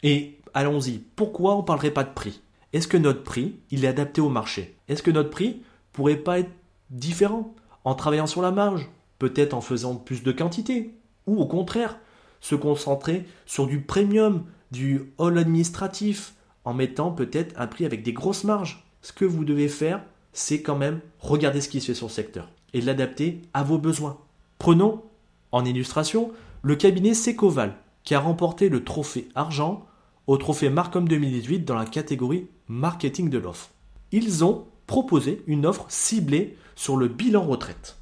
Et 0.03 0.39
allons-y, 0.53 0.99
pourquoi 1.15 1.55
on 1.55 1.59
ne 1.59 1.65
parlerait 1.65 1.91
pas 1.91 2.03
de 2.03 2.13
prix? 2.13 2.41
Est-ce 2.73 2.87
que 2.87 2.97
notre 2.97 3.23
prix, 3.23 3.55
il 3.69 3.85
est 3.85 3.89
adapté 3.89 4.21
au 4.21 4.29
marché? 4.29 4.75
Est-ce 4.87 5.03
que 5.03 5.11
notre 5.11 5.29
prix 5.29 5.61
pourrait 5.91 6.15
pas 6.15 6.39
être 6.39 6.51
différent, 6.89 7.53
en 7.83 7.95
travaillant 7.95 8.27
sur 8.27 8.41
la 8.41 8.51
marge, 8.51 8.89
peut-être 9.19 9.53
en 9.53 9.61
faisant 9.61 9.95
plus 9.95 10.23
de 10.23 10.31
quantité, 10.31 10.95
ou 11.27 11.39
au 11.39 11.45
contraire, 11.45 11.97
se 12.39 12.55
concentrer 12.55 13.25
sur 13.45 13.67
du 13.67 13.81
premium, 13.81 14.43
du 14.71 15.13
hall 15.17 15.37
administratif, 15.37 16.33
en 16.63 16.73
mettant 16.73 17.11
peut-être 17.11 17.59
un 17.59 17.67
prix 17.67 17.85
avec 17.85 18.03
des 18.03 18.13
grosses 18.13 18.43
marges. 18.43 18.85
Ce 19.01 19.13
que 19.13 19.25
vous 19.25 19.45
devez 19.45 19.67
faire, 19.67 20.03
c'est 20.33 20.61
quand 20.61 20.75
même 20.75 20.99
regarder 21.19 21.61
ce 21.61 21.69
qui 21.69 21.81
se 21.81 21.87
fait 21.87 21.93
sur 21.93 22.07
le 22.07 22.11
secteur 22.11 22.49
et 22.73 22.81
l'adapter 22.81 23.41
à 23.53 23.63
vos 23.63 23.77
besoins. 23.77 24.17
Prenons 24.59 25.03
en 25.51 25.65
illustration 25.65 26.31
le 26.61 26.75
cabinet 26.75 27.13
Secoval 27.13 27.75
qui 28.03 28.15
a 28.15 28.19
remporté 28.19 28.69
le 28.69 28.83
trophée 28.83 29.27
argent 29.35 29.85
au 30.27 30.37
trophée 30.37 30.69
Marcom 30.69 31.07
2018 31.07 31.65
dans 31.65 31.75
la 31.75 31.85
catégorie 31.85 32.47
marketing 32.67 33.29
de 33.29 33.37
l'offre. 33.37 33.71
Ils 34.11 34.43
ont 34.43 34.65
proposé 34.91 35.41
une 35.47 35.65
offre 35.65 35.85
ciblée 35.87 36.57
sur 36.75 36.97
le 36.97 37.07
bilan 37.07 37.43
retraite. 37.43 37.95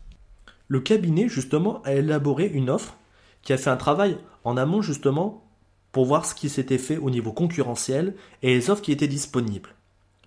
Le 0.67 0.79
cabinet, 0.79 1.29
justement, 1.29 1.83
a 1.83 1.93
élaboré 1.93 2.47
une 2.47 2.71
offre 2.71 2.97
qui 3.43 3.53
a 3.53 3.59
fait 3.59 3.69
un 3.69 3.77
travail 3.77 4.17
en 4.43 4.57
amont, 4.57 4.81
justement, 4.81 5.47
pour 5.91 6.05
voir 6.05 6.25
ce 6.25 6.33
qui 6.33 6.49
s'était 6.49 6.79
fait 6.79 6.97
au 6.97 7.11
niveau 7.11 7.31
concurrentiel 7.31 8.15
et 8.41 8.55
les 8.55 8.71
offres 8.71 8.81
qui 8.81 8.91
étaient 8.91 9.07
disponibles. 9.07 9.75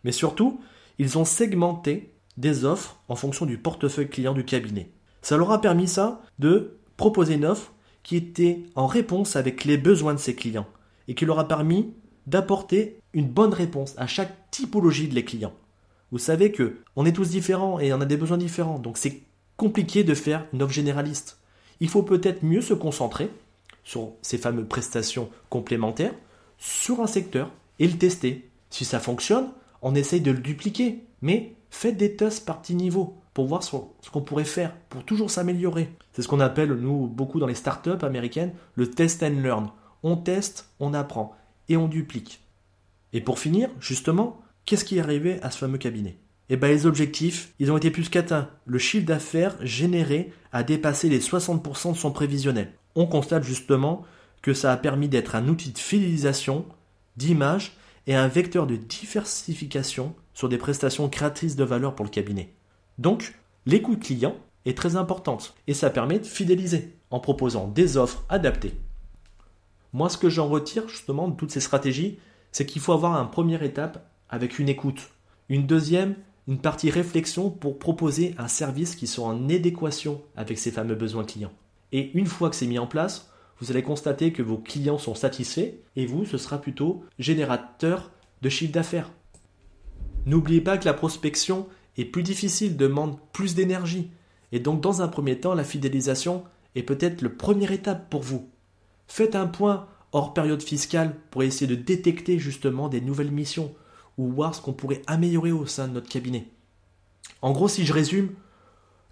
Mais 0.04 0.12
surtout, 0.12 0.60
ils 1.00 1.18
ont 1.18 1.24
segmenté 1.24 2.14
des 2.36 2.64
offres 2.64 3.00
en 3.08 3.16
fonction 3.16 3.44
du 3.44 3.58
portefeuille 3.58 4.08
client 4.08 4.32
du 4.32 4.44
cabinet. 4.44 4.88
Ça 5.20 5.36
leur 5.36 5.50
a 5.50 5.60
permis 5.60 5.88
ça 5.88 6.22
de 6.38 6.78
proposer 6.96 7.34
une 7.34 7.44
offre 7.44 7.72
qui 8.04 8.14
était 8.14 8.62
en 8.76 8.86
réponse 8.86 9.34
avec 9.34 9.64
les 9.64 9.78
besoins 9.78 10.14
de 10.14 10.20
ses 10.20 10.36
clients 10.36 10.68
et 11.08 11.16
qui 11.16 11.26
leur 11.26 11.40
a 11.40 11.48
permis 11.48 11.92
d'apporter 12.28 13.00
une 13.14 13.28
bonne 13.28 13.52
réponse 13.52 13.94
à 13.96 14.06
chaque 14.06 14.48
typologie 14.52 15.08
de 15.08 15.16
les 15.16 15.24
clients. 15.24 15.54
Vous 16.12 16.18
savez 16.18 16.52
que 16.52 16.76
on 16.94 17.06
est 17.06 17.12
tous 17.12 17.30
différents 17.30 17.80
et 17.80 17.92
on 17.94 18.00
a 18.02 18.04
des 18.04 18.18
besoins 18.18 18.36
différents, 18.36 18.78
donc 18.78 18.98
c'est 18.98 19.22
compliqué 19.56 20.04
de 20.04 20.14
faire 20.14 20.46
une 20.52 20.62
offre 20.62 20.74
généraliste. 20.74 21.38
Il 21.80 21.88
faut 21.88 22.02
peut-être 22.02 22.42
mieux 22.42 22.60
se 22.60 22.74
concentrer 22.74 23.30
sur 23.82 24.12
ces 24.20 24.36
fameuses 24.36 24.68
prestations 24.68 25.30
complémentaires, 25.48 26.14
sur 26.58 27.00
un 27.00 27.06
secteur 27.06 27.50
et 27.78 27.88
le 27.88 27.96
tester. 27.96 28.48
Si 28.68 28.84
ça 28.84 29.00
fonctionne, 29.00 29.48
on 29.80 29.94
essaye 29.94 30.20
de 30.20 30.30
le 30.30 30.38
dupliquer, 30.38 31.02
mais 31.22 31.54
faites 31.70 31.96
des 31.96 32.14
tests 32.14 32.44
par 32.44 32.60
petit 32.60 32.74
niveau 32.74 33.16
pour 33.32 33.46
voir 33.46 33.62
ce 33.62 33.70
qu'on 34.12 34.20
pourrait 34.20 34.44
faire, 34.44 34.76
pour 34.90 35.04
toujours 35.04 35.30
s'améliorer. 35.30 35.90
C'est 36.12 36.20
ce 36.20 36.28
qu'on 36.28 36.40
appelle, 36.40 36.74
nous, 36.74 37.06
beaucoup 37.06 37.40
dans 37.40 37.46
les 37.46 37.54
startups 37.54 38.04
américaines, 38.04 38.52
le 38.74 38.90
test 38.90 39.22
and 39.22 39.40
learn. 39.42 39.70
On 40.02 40.16
teste, 40.16 40.68
on 40.78 40.92
apprend 40.92 41.34
et 41.70 41.78
on 41.78 41.88
duplique. 41.88 42.42
Et 43.14 43.22
pour 43.22 43.38
finir, 43.38 43.70
justement, 43.80 44.42
Qu'est-ce 44.64 44.84
qui 44.84 44.98
est 44.98 45.00
arrivé 45.00 45.40
à 45.42 45.50
ce 45.50 45.58
fameux 45.58 45.78
cabinet? 45.78 46.18
Eh 46.48 46.56
bien, 46.56 46.68
les 46.68 46.86
objectifs, 46.86 47.52
ils 47.58 47.72
ont 47.72 47.76
été 47.76 47.90
plus 47.90 48.08
qu'atteints. 48.08 48.50
Le 48.66 48.78
chiffre 48.78 49.06
d'affaires 49.06 49.56
généré 49.60 50.32
a 50.52 50.62
dépassé 50.62 51.08
les 51.08 51.20
60% 51.20 51.92
de 51.92 51.96
son 51.96 52.12
prévisionnel. 52.12 52.72
On 52.94 53.06
constate 53.06 53.42
justement 53.42 54.04
que 54.42 54.54
ça 54.54 54.72
a 54.72 54.76
permis 54.76 55.08
d'être 55.08 55.34
un 55.34 55.48
outil 55.48 55.70
de 55.70 55.78
fidélisation, 55.78 56.66
d'image 57.16 57.76
et 58.06 58.14
un 58.14 58.28
vecteur 58.28 58.66
de 58.66 58.76
diversification 58.76 60.14
sur 60.34 60.48
des 60.48 60.58
prestations 60.58 61.08
créatrices 61.08 61.56
de 61.56 61.64
valeur 61.64 61.94
pour 61.94 62.04
le 62.04 62.10
cabinet. 62.10 62.52
Donc, 62.98 63.34
l'écoute 63.66 64.00
client 64.00 64.36
est 64.66 64.76
très 64.76 64.96
importante 64.96 65.54
et 65.66 65.74
ça 65.74 65.90
permet 65.90 66.18
de 66.18 66.26
fidéliser 66.26 66.92
en 67.10 67.20
proposant 67.20 67.68
des 67.68 67.96
offres 67.96 68.24
adaptées. 68.28 68.74
Moi, 69.92 70.08
ce 70.08 70.18
que 70.18 70.30
j'en 70.30 70.48
retire 70.48 70.88
justement 70.88 71.28
de 71.28 71.36
toutes 71.36 71.50
ces 71.50 71.60
stratégies, 71.60 72.18
c'est 72.50 72.66
qu'il 72.66 72.80
faut 72.82 72.92
avoir 72.92 73.14
une 73.14 73.30
première 73.30 73.62
étape 73.62 74.06
avec 74.32 74.58
une 74.58 74.68
écoute. 74.68 75.10
Une 75.48 75.66
deuxième, 75.66 76.16
une 76.48 76.58
partie 76.58 76.90
réflexion 76.90 77.50
pour 77.50 77.78
proposer 77.78 78.34
un 78.38 78.48
service 78.48 78.96
qui 78.96 79.06
soit 79.06 79.26
en 79.26 79.48
adéquation 79.48 80.22
avec 80.34 80.58
ces 80.58 80.72
fameux 80.72 80.96
besoins 80.96 81.24
clients. 81.24 81.52
Et 81.92 82.10
une 82.14 82.26
fois 82.26 82.50
que 82.50 82.56
c'est 82.56 82.66
mis 82.66 82.78
en 82.78 82.86
place, 82.86 83.30
vous 83.60 83.70
allez 83.70 83.82
constater 83.82 84.32
que 84.32 84.42
vos 84.42 84.56
clients 84.56 84.98
sont 84.98 85.14
satisfaits 85.14 85.74
et 85.94 86.06
vous, 86.06 86.24
ce 86.24 86.38
sera 86.38 86.58
plutôt 86.58 87.04
générateur 87.18 88.10
de 88.40 88.48
chiffre 88.48 88.72
d'affaires. 88.72 89.12
N'oubliez 90.24 90.62
pas 90.62 90.78
que 90.78 90.86
la 90.86 90.94
prospection 90.94 91.68
est 91.98 92.06
plus 92.06 92.22
difficile, 92.22 92.76
demande 92.76 93.18
plus 93.32 93.54
d'énergie. 93.54 94.10
Et 94.50 94.60
donc 94.60 94.80
dans 94.80 95.02
un 95.02 95.08
premier 95.08 95.38
temps, 95.38 95.54
la 95.54 95.64
fidélisation 95.64 96.42
est 96.74 96.82
peut-être 96.82 97.20
le 97.20 97.36
première 97.36 97.72
étape 97.72 98.08
pour 98.08 98.22
vous. 98.22 98.48
Faites 99.06 99.36
un 99.36 99.46
point 99.46 99.86
hors 100.12 100.32
période 100.32 100.62
fiscale 100.62 101.16
pour 101.30 101.42
essayer 101.42 101.66
de 101.66 101.80
détecter 101.80 102.38
justement 102.38 102.88
des 102.88 103.02
nouvelles 103.02 103.30
missions 103.30 103.74
ou 104.18 104.28
voir 104.28 104.54
ce 104.54 104.60
qu'on 104.60 104.72
pourrait 104.72 105.02
améliorer 105.06 105.52
au 105.52 105.66
sein 105.66 105.88
de 105.88 105.94
notre 105.94 106.08
cabinet. 106.08 106.46
En 107.40 107.52
gros, 107.52 107.68
si 107.68 107.84
je 107.84 107.92
résume, 107.92 108.30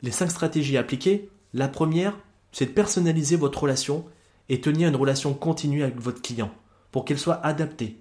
les 0.03 0.11
cinq 0.11 0.31
stratégies 0.31 0.77
appliquées, 0.77 1.29
la 1.53 1.69
première, 1.69 2.17
c'est 2.53 2.67
de 2.67 2.71
personnaliser 2.71 3.37
votre 3.37 3.63
relation 3.63 4.05
et 4.49 4.61
tenir 4.61 4.89
une 4.89 4.97
relation 4.97 5.35
continue 5.35 5.83
avec 5.83 6.01
votre 6.01 6.23
client 6.23 6.51
pour 6.91 7.05
qu'elle 7.05 7.19
soit 7.19 7.45
adaptée. 7.45 8.01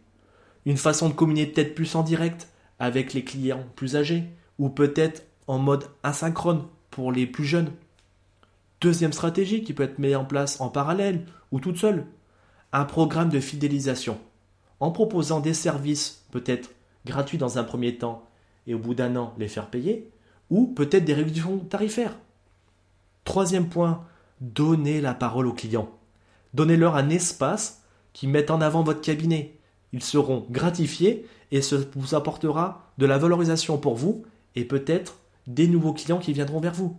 Une 0.65 0.77
façon 0.77 1.09
de 1.09 1.13
communiquer 1.13 1.51
peut-être 1.51 1.75
plus 1.75 1.95
en 1.95 2.03
direct 2.03 2.47
avec 2.79 3.13
les 3.13 3.23
clients 3.23 3.65
plus 3.75 3.95
âgés 3.95 4.23
ou 4.57 4.69
peut-être 4.69 5.23
en 5.47 5.57
mode 5.57 5.85
asynchrone 6.03 6.65
pour 6.89 7.11
les 7.11 7.27
plus 7.27 7.45
jeunes. 7.45 7.71
Deuxième 8.81 9.13
stratégie 9.13 9.63
qui 9.63 9.73
peut 9.73 9.83
être 9.83 9.99
mise 9.99 10.15
en 10.15 10.25
place 10.25 10.61
en 10.61 10.69
parallèle 10.69 11.25
ou 11.51 11.59
toute 11.59 11.77
seule, 11.77 12.05
un 12.71 12.85
programme 12.85 13.29
de 13.29 13.39
fidélisation 13.39 14.17
en 14.79 14.91
proposant 14.91 15.39
des 15.39 15.53
services 15.53 16.25
peut-être 16.31 16.69
gratuits 17.09 17.37
dans 17.37 17.57
un 17.57 17.63
premier 17.63 17.97
temps 17.97 18.23
et 18.67 18.73
au 18.73 18.79
bout 18.79 18.93
d'un 18.93 19.15
an 19.15 19.33
les 19.37 19.47
faire 19.47 19.69
payer, 19.69 20.09
ou 20.49 20.67
peut-être 20.67 21.05
des 21.05 21.13
réductions 21.13 21.59
tarifaires. 21.59 22.17
Troisième 23.23 23.69
point, 23.69 24.05
donnez 24.41 25.01
la 25.01 25.13
parole 25.13 25.47
aux 25.47 25.53
clients. 25.53 25.89
Donnez-leur 26.53 26.95
un 26.95 27.09
espace 27.09 27.83
qui 28.13 28.27
mette 28.27 28.49
en 28.51 28.61
avant 28.61 28.83
votre 28.83 29.01
cabinet. 29.01 29.57
Ils 29.93 30.03
seront 30.03 30.45
gratifiés 30.49 31.27
et 31.51 31.61
ce 31.61 31.75
vous 31.95 32.15
apportera 32.15 32.91
de 32.97 33.05
la 33.05 33.17
valorisation 33.17 33.77
pour 33.77 33.95
vous 33.95 34.23
et 34.55 34.65
peut-être 34.65 35.19
des 35.47 35.67
nouveaux 35.67 35.93
clients 35.93 36.19
qui 36.19 36.33
viendront 36.33 36.59
vers 36.59 36.73
vous. 36.73 36.97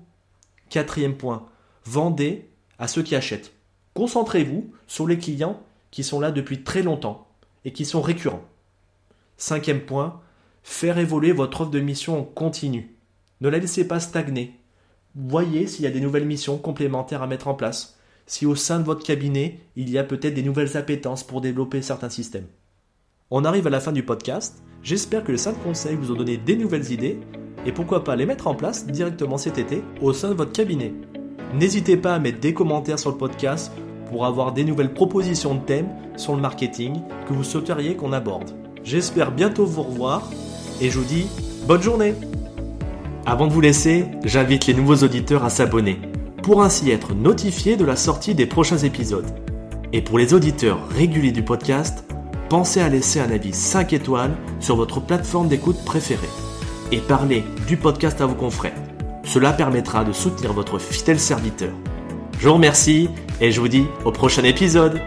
Quatrième 0.70 1.16
point, 1.16 1.46
vendez 1.84 2.48
à 2.78 2.88
ceux 2.88 3.02
qui 3.02 3.16
achètent. 3.16 3.52
Concentrez-vous 3.94 4.72
sur 4.86 5.06
les 5.06 5.18
clients 5.18 5.60
qui 5.90 6.04
sont 6.04 6.20
là 6.20 6.30
depuis 6.30 6.62
très 6.62 6.82
longtemps 6.82 7.28
et 7.64 7.72
qui 7.72 7.84
sont 7.84 8.02
récurrents. 8.02 8.44
Cinquième 9.40 9.80
point, 9.80 10.20
faire 10.62 10.98
évoluer 10.98 11.32
votre 11.32 11.62
offre 11.62 11.70
de 11.70 11.80
mission 11.80 12.20
en 12.20 12.24
continu. 12.24 12.94
Ne 13.40 13.48
la 13.48 13.58
laissez 13.58 13.88
pas 13.88 13.98
stagner. 13.98 14.60
Voyez 15.14 15.66
s'il 15.66 15.86
y 15.86 15.88
a 15.88 15.90
des 15.90 16.02
nouvelles 16.02 16.26
missions 16.26 16.58
complémentaires 16.58 17.22
à 17.22 17.26
mettre 17.26 17.48
en 17.48 17.54
place, 17.54 17.98
si 18.26 18.44
au 18.44 18.54
sein 18.54 18.78
de 18.78 18.84
votre 18.84 19.02
cabinet, 19.02 19.58
il 19.76 19.88
y 19.88 19.96
a 19.96 20.04
peut-être 20.04 20.34
des 20.34 20.42
nouvelles 20.42 20.76
appétences 20.76 21.24
pour 21.24 21.40
développer 21.40 21.80
certains 21.80 22.10
systèmes. 22.10 22.48
On 23.30 23.46
arrive 23.46 23.66
à 23.66 23.70
la 23.70 23.80
fin 23.80 23.92
du 23.92 24.02
podcast. 24.02 24.62
J'espère 24.82 25.24
que 25.24 25.32
les 25.32 25.38
5 25.38 25.54
conseils 25.64 25.96
vous 25.96 26.12
ont 26.12 26.16
donné 26.16 26.36
des 26.36 26.56
nouvelles 26.56 26.92
idées 26.92 27.18
et 27.64 27.72
pourquoi 27.72 28.04
pas 28.04 28.16
les 28.16 28.26
mettre 28.26 28.46
en 28.46 28.54
place 28.54 28.86
directement 28.86 29.38
cet 29.38 29.56
été 29.56 29.82
au 30.02 30.12
sein 30.12 30.28
de 30.28 30.34
votre 30.34 30.52
cabinet. 30.52 30.92
N'hésitez 31.54 31.96
pas 31.96 32.14
à 32.14 32.18
mettre 32.18 32.40
des 32.40 32.52
commentaires 32.52 32.98
sur 32.98 33.10
le 33.10 33.16
podcast 33.16 33.72
pour 34.10 34.26
avoir 34.26 34.52
des 34.52 34.64
nouvelles 34.64 34.92
propositions 34.92 35.54
de 35.54 35.64
thèmes 35.64 35.88
sur 36.18 36.34
le 36.34 36.42
marketing 36.42 37.00
que 37.26 37.32
vous 37.32 37.44
souhaiteriez 37.44 37.96
qu'on 37.96 38.12
aborde. 38.12 38.59
J'espère 38.84 39.32
bientôt 39.32 39.66
vous 39.66 39.82
revoir 39.82 40.30
et 40.80 40.90
je 40.90 40.98
vous 40.98 41.04
dis 41.04 41.26
bonne 41.66 41.82
journée 41.82 42.14
Avant 43.26 43.46
de 43.46 43.52
vous 43.52 43.60
laisser, 43.60 44.06
j'invite 44.24 44.66
les 44.66 44.74
nouveaux 44.74 44.96
auditeurs 44.96 45.44
à 45.44 45.50
s'abonner 45.50 46.00
pour 46.42 46.62
ainsi 46.62 46.90
être 46.90 47.14
notifiés 47.14 47.76
de 47.76 47.84
la 47.84 47.96
sortie 47.96 48.34
des 48.34 48.46
prochains 48.46 48.78
épisodes. 48.78 49.30
Et 49.92 50.00
pour 50.00 50.18
les 50.18 50.32
auditeurs 50.32 50.78
réguliers 50.88 51.32
du 51.32 51.42
podcast, 51.42 52.04
pensez 52.48 52.80
à 52.80 52.88
laisser 52.88 53.20
un 53.20 53.30
avis 53.30 53.52
5 53.52 53.92
étoiles 53.92 54.36
sur 54.58 54.76
votre 54.76 55.00
plateforme 55.00 55.48
d'écoute 55.48 55.84
préférée 55.84 56.28
et 56.90 56.98
parler 56.98 57.44
du 57.66 57.76
podcast 57.76 58.20
à 58.20 58.26
vos 58.26 58.34
confrères. 58.34 58.72
Cela 59.24 59.52
permettra 59.52 60.04
de 60.04 60.12
soutenir 60.12 60.52
votre 60.54 60.78
fidèle 60.78 61.20
serviteur. 61.20 61.72
Je 62.38 62.48
vous 62.48 62.54
remercie 62.54 63.10
et 63.40 63.52
je 63.52 63.60
vous 63.60 63.68
dis 63.68 63.84
au 64.04 64.10
prochain 64.10 64.44
épisode. 64.44 65.00